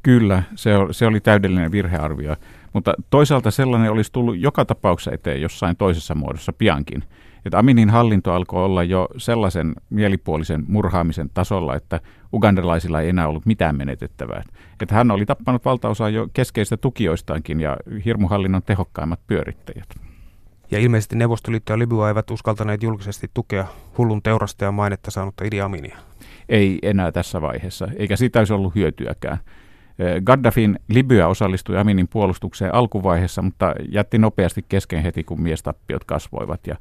Kyllä, 0.03 0.43
se, 0.55 0.71
se 0.91 1.05
oli 1.05 1.19
täydellinen 1.19 1.71
virhearvio, 1.71 2.35
mutta 2.73 2.93
toisaalta 3.09 3.51
sellainen 3.51 3.91
olisi 3.91 4.11
tullut 4.11 4.39
joka 4.39 4.65
tapauksessa 4.65 5.11
eteen 5.11 5.41
jossain 5.41 5.75
toisessa 5.75 6.15
muodossa 6.15 6.53
piankin. 6.53 7.03
Että 7.45 7.59
Aminin 7.59 7.89
hallinto 7.89 8.33
alkoi 8.33 8.65
olla 8.65 8.83
jo 8.83 9.07
sellaisen 9.17 9.73
mielipuolisen 9.89 10.63
murhaamisen 10.67 11.29
tasolla, 11.33 11.75
että 11.75 11.99
ugandalaisilla 12.33 13.01
ei 13.01 13.09
enää 13.09 13.27
ollut 13.27 13.45
mitään 13.45 13.77
menetettävää. 13.77 14.43
Että 14.81 14.95
hän 14.95 15.11
oli 15.11 15.25
tappanut 15.25 15.65
valtaosaa 15.65 16.09
jo 16.09 16.27
keskeistä 16.33 16.77
tukijoistaankin 16.77 17.61
ja 17.61 17.77
hirmuhallinnon 18.05 18.63
tehokkaimmat 18.63 19.19
pyörittäjät. 19.27 19.87
Ja 20.71 20.79
ilmeisesti 20.79 21.15
Neuvostoliitto 21.15 21.73
ja 21.73 21.79
Libya 21.79 22.07
eivät 22.07 22.31
uskaltaneet 22.31 22.83
julkisesti 22.83 23.27
tukea 23.33 23.65
hullun 23.97 24.21
teurasta 24.21 24.65
ja 24.65 24.71
mainetta 24.71 25.11
saanutta 25.11 25.43
Idi 25.43 25.61
Aminia. 25.61 25.97
Ei 26.49 26.79
enää 26.81 27.11
tässä 27.11 27.41
vaiheessa, 27.41 27.87
eikä 27.97 28.15
siitä 28.15 28.39
olisi 28.39 28.53
ollut 28.53 28.75
hyötyäkään. 28.75 29.37
Gaddafin 30.23 30.79
Libya 30.87 31.27
osallistui 31.27 31.77
Aminin 31.77 32.07
puolustukseen 32.07 32.75
alkuvaiheessa, 32.75 33.41
mutta 33.41 33.73
jätti 33.91 34.17
nopeasti 34.17 34.65
kesken 34.69 35.03
heti, 35.03 35.23
kun 35.23 35.41
miestappiot 35.41 36.03
kasvoivat. 36.03 36.67
Ja 36.67 36.75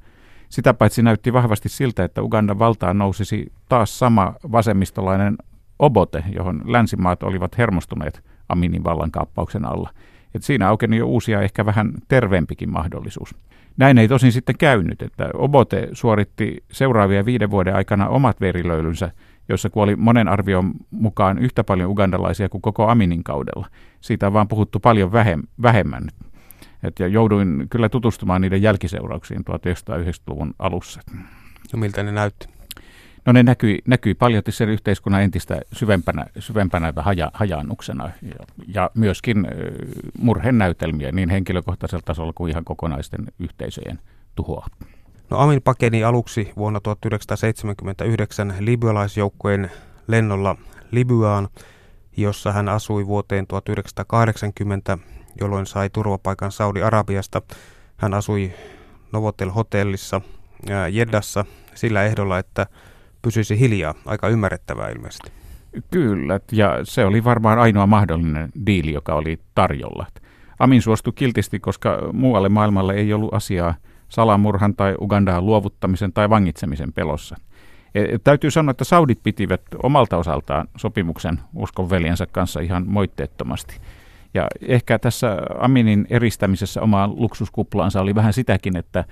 sitä 0.49 0.75
paitsi 0.75 1.03
näytti 1.03 1.33
vahvasti 1.33 1.69
siltä, 1.69 2.05
että 2.05 2.23
Ugandan 2.23 2.59
valtaan 2.59 2.99
nousisi 2.99 3.53
taas 3.69 3.99
sama 3.99 4.35
vasemmistolainen 4.53 5.37
obote, 5.79 6.25
johon 6.37 6.63
länsimaat 6.65 7.23
olivat 7.23 7.59
hermostuneet 7.59 8.25
Aminin 8.49 8.85
vallankaappauksen 8.85 9.65
alla. 9.65 9.91
Et 10.35 10.43
siinä 10.43 10.69
aukeni 10.69 10.97
jo 10.97 11.07
uusia, 11.07 11.43
ehkä 11.43 11.67
vähän 11.67 11.93
terveempikin 12.09 12.71
mahdollisuus. 12.71 13.35
Näin 13.77 13.99
ei 13.99 14.09
tosin 14.09 14.33
sitten 14.33 14.59
käynyt, 14.59 15.03
että 15.03 15.31
Obote 15.35 15.89
suoritti 15.93 16.65
seuraavia 16.73 17.25
viiden 17.25 17.51
vuoden 17.51 17.75
aikana 17.75 18.09
omat 18.09 18.41
verilöylynsä, 18.41 19.11
joissa 19.49 19.71
kuoli 19.71 19.97
monen 19.97 20.29
arvion 20.29 20.73
mukaan 20.91 21.39
yhtä 21.39 21.65
paljon 21.65 21.91
ugandalaisia 21.91 22.49
kuin 22.49 22.63
koko 22.63 22.89
Aminin 22.89 23.25
kaudella. 23.25 23.67
Siitä 24.01 24.27
on 24.27 24.33
vaan 24.33 24.49
puhuttu 24.49 24.81
paljon 24.81 25.13
vähemmän. 25.63 26.09
Et 26.83 26.99
ja 26.99 27.07
jouduin 27.07 27.67
kyllä 27.71 27.89
tutustumaan 27.89 28.41
niiden 28.41 28.63
jälkiseurauksiin 28.63 29.41
1990-luvun 29.41 30.55
alussa. 30.59 31.01
No 31.73 31.79
miltä 31.79 32.03
ne 32.03 32.13
näytti? 32.13 32.49
No 33.27 33.33
ne 33.33 33.43
näkyi, 33.43 33.79
näkyi 33.87 34.15
paljon 34.15 34.43
sen 34.49 34.69
yhteiskunnan 34.69 35.23
entistä 35.23 35.61
syvempänä, 35.73 36.27
syvempänä 36.39 36.93
haja, 36.97 37.31
hajaannuksena 37.35 38.11
ja, 38.23 38.45
ja 38.75 38.91
myöskin 38.95 39.47
äh, 39.47 39.53
murhenäytelmiä 40.19 41.13
niin 41.13 41.31
henkilökohtaisella 41.31 42.03
tasolla 42.05 42.33
kuin 42.35 42.51
ihan 42.51 42.65
kokonaisten 42.65 43.27
yhteisöjen 43.39 43.99
tuhoa. 44.35 44.67
No 45.31 45.39
Amin 45.39 45.63
pakeni 45.63 46.05
aluksi 46.05 46.53
vuonna 46.57 46.81
1979 46.81 48.55
libyalaisjoukkojen 48.59 49.71
lennolla 50.07 50.57
Libyaan, 50.91 51.49
jossa 52.17 52.53
hän 52.53 52.69
asui 52.69 53.07
vuoteen 53.07 53.47
1980, 53.47 54.99
jolloin 55.41 55.67
sai 55.67 55.91
turvapaikan 55.91 56.53
Saudi-Arabiasta. 56.53 57.43
Hän 57.97 58.15
asui 58.15 58.53
Novotel 59.13 59.51
hotellissa 59.51 60.21
Jeddassa 60.91 61.45
sillä 61.75 62.05
ehdolla, 62.05 62.39
että 62.39 62.67
pysyisi 63.23 63.61
hiljaa. 63.61 63.95
Aika 64.07 64.29
ymmärrettävää 64.29 64.89
ilmeisesti. 64.89 65.33
Kyllä, 65.91 66.41
ja 66.53 66.79
se 66.83 67.05
oli 67.05 67.25
varmaan 67.25 67.59
ainoa 67.59 67.87
mahdollinen 67.87 68.51
diili, 68.67 68.93
joka 68.93 69.15
oli 69.15 69.41
tarjolla. 69.55 70.07
Amin 70.59 70.83
suostui 70.83 71.13
kiltisti, 71.17 71.61
koska 71.61 71.99
muualle 72.13 72.49
maailmalle 72.49 72.95
ei 72.95 73.13
ollut 73.13 73.35
asiaa 73.35 73.75
salamurhan 74.09 74.77
tai 74.77 74.95
Ugandaan 75.01 75.47
luovuttamisen 75.47 76.13
tai 76.13 76.31
vangitsemisen 76.31 76.93
pelossa. 76.93 77.37
Et, 77.95 78.25
täytyy 78.25 78.51
sanoa, 78.51 78.71
että 78.71 78.85
saudit 78.85 79.23
pitivät 79.23 79.63
omalta 79.83 80.17
osaltaan 80.17 80.69
sopimuksen 80.77 81.41
uskonveljensä 81.55 82.27
kanssa 82.27 82.61
ihan 82.61 82.85
moitteettomasti. 82.87 83.81
Ja 84.35 84.47
ehkä 84.69 84.99
tässä 84.99 85.37
Aminin 85.59 86.07
eristämisessä 86.11 86.83
omaan 86.83 87.17
luksuskuplaansa 87.17 88.01
oli 88.01 88.15
vähän 88.15 88.33
sitäkin, 88.33 88.77
että 88.77 89.05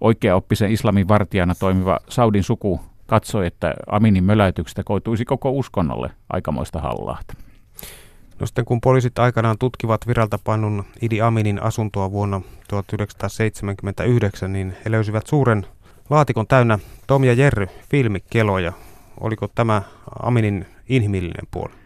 oikeaoppisen 0.00 0.72
islamin 0.72 1.08
vartijana 1.08 1.54
toimiva 1.54 1.98
Saudin 2.08 2.42
suku 2.42 2.80
katsoi, 3.06 3.46
että 3.46 3.74
Aminin 3.86 4.24
möläytyksestä 4.24 4.84
koituisi 4.84 5.24
koko 5.24 5.50
uskonnolle 5.50 6.10
aikamoista 6.28 6.80
hallaa. 6.80 7.18
No 8.40 8.46
sitten 8.46 8.64
kun 8.64 8.80
poliisit 8.80 9.18
aikanaan 9.18 9.58
tutkivat 9.58 10.06
viralta 10.06 10.38
pannun 10.44 10.84
Idi 11.02 11.20
Aminin 11.20 11.62
asuntoa 11.62 12.10
vuonna 12.10 12.40
1979, 12.68 14.52
niin 14.52 14.76
he 14.84 14.90
löysivät 14.90 15.26
suuren 15.26 15.66
laatikon 16.10 16.46
täynnä 16.46 16.78
Tom 17.06 17.24
ja 17.24 17.32
Jerry 17.32 17.66
filmikeloja. 17.90 18.72
Oliko 19.20 19.48
tämä 19.48 19.82
Aminin 20.22 20.66
inhimillinen 20.88 21.46
puoli? 21.50 21.83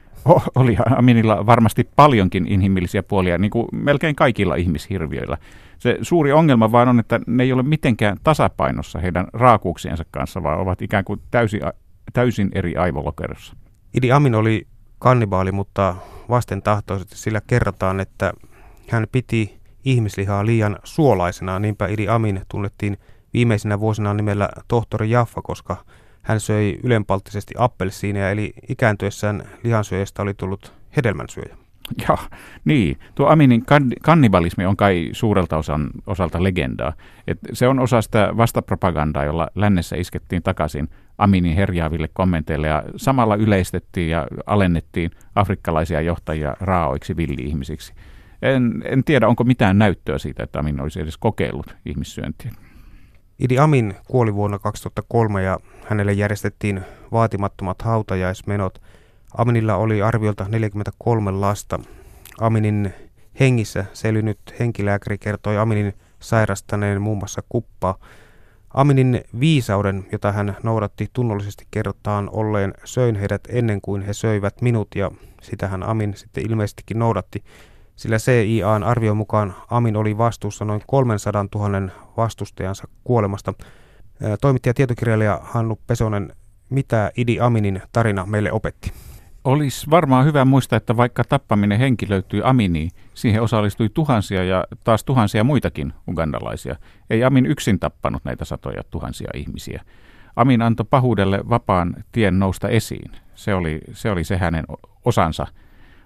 Oli 0.54 0.76
Aminilla 0.96 1.46
varmasti 1.46 1.88
paljonkin 1.96 2.52
inhimillisiä 2.52 3.02
puolia, 3.02 3.38
niin 3.38 3.50
kuin 3.50 3.66
melkein 3.72 4.16
kaikilla 4.16 4.54
ihmishirviöillä. 4.54 5.38
Se 5.78 5.98
suuri 6.02 6.33
ongelma 6.33 6.72
vaan 6.72 6.88
on, 6.88 7.00
että 7.00 7.20
ne 7.26 7.42
ei 7.42 7.52
ole 7.52 7.62
mitenkään 7.62 8.16
tasapainossa 8.24 8.98
heidän 8.98 9.26
raakuuksiensa 9.33 10.04
kanssa, 10.11 10.42
vaan 10.42 10.61
ovat 10.61 10.83
ikään 10.83 11.04
kuin 11.04 11.20
täysin, 11.31 11.61
täysin 12.12 12.50
eri 12.54 12.76
aivolokerossa. 12.76 13.57
Idi 13.94 14.12
Amin 14.12 14.35
oli 14.35 14.66
kannibaali, 14.98 15.52
mutta 15.52 15.94
vasten 16.28 16.62
tahtoisesti 16.62 17.16
sillä 17.16 17.40
kerrotaan, 17.46 18.00
että 18.00 18.33
hän 18.88 19.07
piti 19.12 19.59
ihmislihaa 19.85 20.46
liian 20.46 20.76
suolaisena. 20.85 21.59
Niinpä 21.59 21.87
Idi 21.87 22.09
Amin 22.09 22.40
tunnettiin 22.50 22.96
viimeisinä 23.35 23.81
vuosina 23.81 24.14
nimellä 24.14 24.48
tohtori 24.68 25.11
Jaffa, 25.11 25.42
koska 25.42 25.76
hän 26.28 26.40
söi 26.40 26.78
ylenpalttisesti 26.82 27.54
appelsiineja, 27.58 28.30
eli 28.30 28.52
ikääntyessään 28.68 29.42
lihansyöjästä 29.62 30.22
oli 30.22 30.34
tullut 30.34 30.72
hedelmänsyöjä. 30.96 31.56
Ja, 32.08 32.16
niin. 32.64 32.98
Tuo 33.14 33.26
Aminin 33.26 33.64
kan- 33.64 33.92
kannibalismi 34.02 34.66
on 34.66 34.76
kai 34.76 35.08
suurelta 35.12 35.56
osan, 35.56 35.90
osalta 36.06 36.42
legendaa. 36.42 36.92
Et 37.26 37.38
se 37.52 37.68
on 37.68 37.78
osa 37.78 38.02
sitä 38.02 38.30
vastapropagandaa, 38.36 39.24
jolla 39.24 39.48
lännessä 39.54 39.96
iskettiin 39.96 40.42
takaisin 40.42 40.88
Aminin 41.18 41.56
herjaaville 41.56 42.08
kommenteille 42.12 42.66
ja 42.66 42.82
samalla 42.96 43.36
yleistettiin 43.36 44.10
ja 44.10 44.26
alennettiin 44.46 45.10
afrikkalaisia 45.34 46.00
johtajia 46.00 46.56
raaoiksi 46.60 47.16
villi-ihmisiksi. 47.16 47.94
En, 48.42 48.82
en 48.84 49.04
tiedä, 49.04 49.28
onko 49.28 49.44
mitään 49.44 49.78
näyttöä 49.78 50.18
siitä, 50.18 50.42
että 50.42 50.58
Amin 50.58 50.80
olisi 50.80 51.00
edes 51.00 51.18
kokeillut 51.18 51.76
ihmissyöntiä. 51.86 52.52
Idi 53.38 53.59
Amin 53.59 53.94
kuoli 54.09 54.35
vuonna 54.35 54.59
2003 54.59 55.42
ja 55.42 55.59
hänelle 55.85 56.12
järjestettiin 56.12 56.81
vaatimattomat 57.12 57.83
hautajaismenot. 57.83 58.83
Aminilla 59.37 59.77
oli 59.77 60.03
arviolta 60.03 60.46
43 60.48 61.31
lasta. 61.31 61.81
Aminin 62.40 62.94
hengissä 63.40 63.85
selvinnyt 63.92 64.38
henkilääkäri 64.61 65.18
kertoi 65.18 65.59
Aminin 65.59 65.92
sairastaneen 66.20 67.03
muun 67.03 67.18
muassa 67.18 67.42
kuppaa. 67.48 67.98
Aminin 68.74 69.20
viisauden, 69.40 70.07
jota 70.12 70.33
hän 70.33 70.57
noudatti 70.62 71.09
tunnollisesti 71.12 71.66
kerrotaan 71.70 72.31
olleen 72.33 72.74
söin 72.85 73.16
heidät 73.16 73.40
ennen 73.48 73.81
kuin 73.81 74.03
he 74.03 74.12
söivät 74.12 74.62
minut 74.62 74.88
ja 74.94 75.11
sitähän 75.42 75.83
Amin 75.83 76.16
sitten 76.16 76.46
ilmeisestikin 76.51 76.98
noudatti, 76.98 77.44
sillä 77.98 78.16
CIAn 78.16 78.84
arvion 78.84 79.16
mukaan 79.16 79.54
Amin 79.70 79.96
oli 79.96 80.18
vastuussa 80.18 80.64
noin 80.64 80.82
300 80.87 81.44
000 81.54 81.90
vastustajansa 82.16 82.88
kuolemasta. 83.04 83.54
Toimittaja 84.40 84.74
tietokirjailija 84.74 85.40
Hannu 85.42 85.78
Pesonen, 85.87 86.32
mitä 86.70 87.11
Idi 87.16 87.40
Aminin 87.40 87.82
tarina 87.92 88.26
meille 88.26 88.52
opetti? 88.52 88.92
Olisi 89.44 89.90
varmaan 89.90 90.24
hyvä 90.24 90.44
muistaa, 90.44 90.76
että 90.76 90.96
vaikka 90.96 91.24
tappaminen 91.24 91.78
henki 91.78 92.08
löytyy 92.08 92.40
Aminiin, 92.44 92.90
siihen 93.14 93.42
osallistui 93.42 93.88
tuhansia 93.88 94.44
ja 94.44 94.64
taas 94.84 95.04
tuhansia 95.04 95.44
muitakin 95.44 95.92
ugandalaisia. 96.08 96.77
Ei 97.10 97.25
Amin 97.25 97.46
yksin 97.46 97.79
tappanut 97.79 98.25
näitä 98.25 98.44
satoja 98.44 98.83
tuhansia 98.90 99.31
ihmisiä. 99.35 99.83
Amin 100.37 100.62
antoi 100.62 100.87
pahuudelle 100.90 101.40
vapaan 101.48 101.96
tien 102.12 102.38
nousta 102.38 102.68
esiin. 102.68 103.10
Se 103.35 103.54
oli 103.54 103.81
se, 103.92 104.10
oli 104.10 104.25
se 104.25 104.37
hänen 104.37 104.64
osansa. 105.04 105.46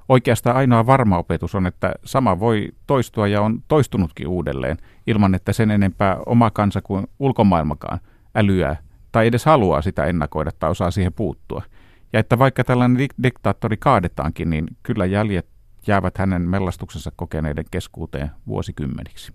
Oikeastaan 0.08 0.56
ainoa 0.56 0.86
varma 0.86 1.18
opetus 1.18 1.54
on, 1.54 1.66
että 1.66 1.92
sama 2.04 2.40
voi 2.40 2.68
toistua 2.86 3.28
ja 3.28 3.42
on 3.42 3.62
toistunutkin 3.68 4.28
uudelleen, 4.28 4.76
ilman 5.06 5.34
että 5.34 5.52
sen 5.52 5.70
enempää 5.70 6.16
oma 6.26 6.50
kansa 6.50 6.80
kuin 6.82 7.06
ulkomaailmakaan 7.18 8.00
älyää 8.34 8.76
tai 9.12 9.26
edes 9.26 9.44
haluaa 9.44 9.82
sitä 9.82 10.04
ennakoida 10.04 10.50
tai 10.58 10.70
osaa 10.70 10.90
siihen 10.90 11.12
puuttua. 11.12 11.62
Ja 12.12 12.20
että 12.20 12.38
vaikka 12.38 12.64
tällainen 12.64 12.96
dik- 13.00 13.22
diktaattori 13.22 13.76
kaadetaankin, 13.76 14.50
niin 14.50 14.66
kyllä 14.82 15.06
jäljet 15.06 15.46
jäävät 15.86 16.18
hänen 16.18 16.42
mellastuksensa 16.42 17.12
kokeneiden 17.16 17.64
keskuuteen 17.70 18.30
vuosikymmeniksi. 18.46 19.32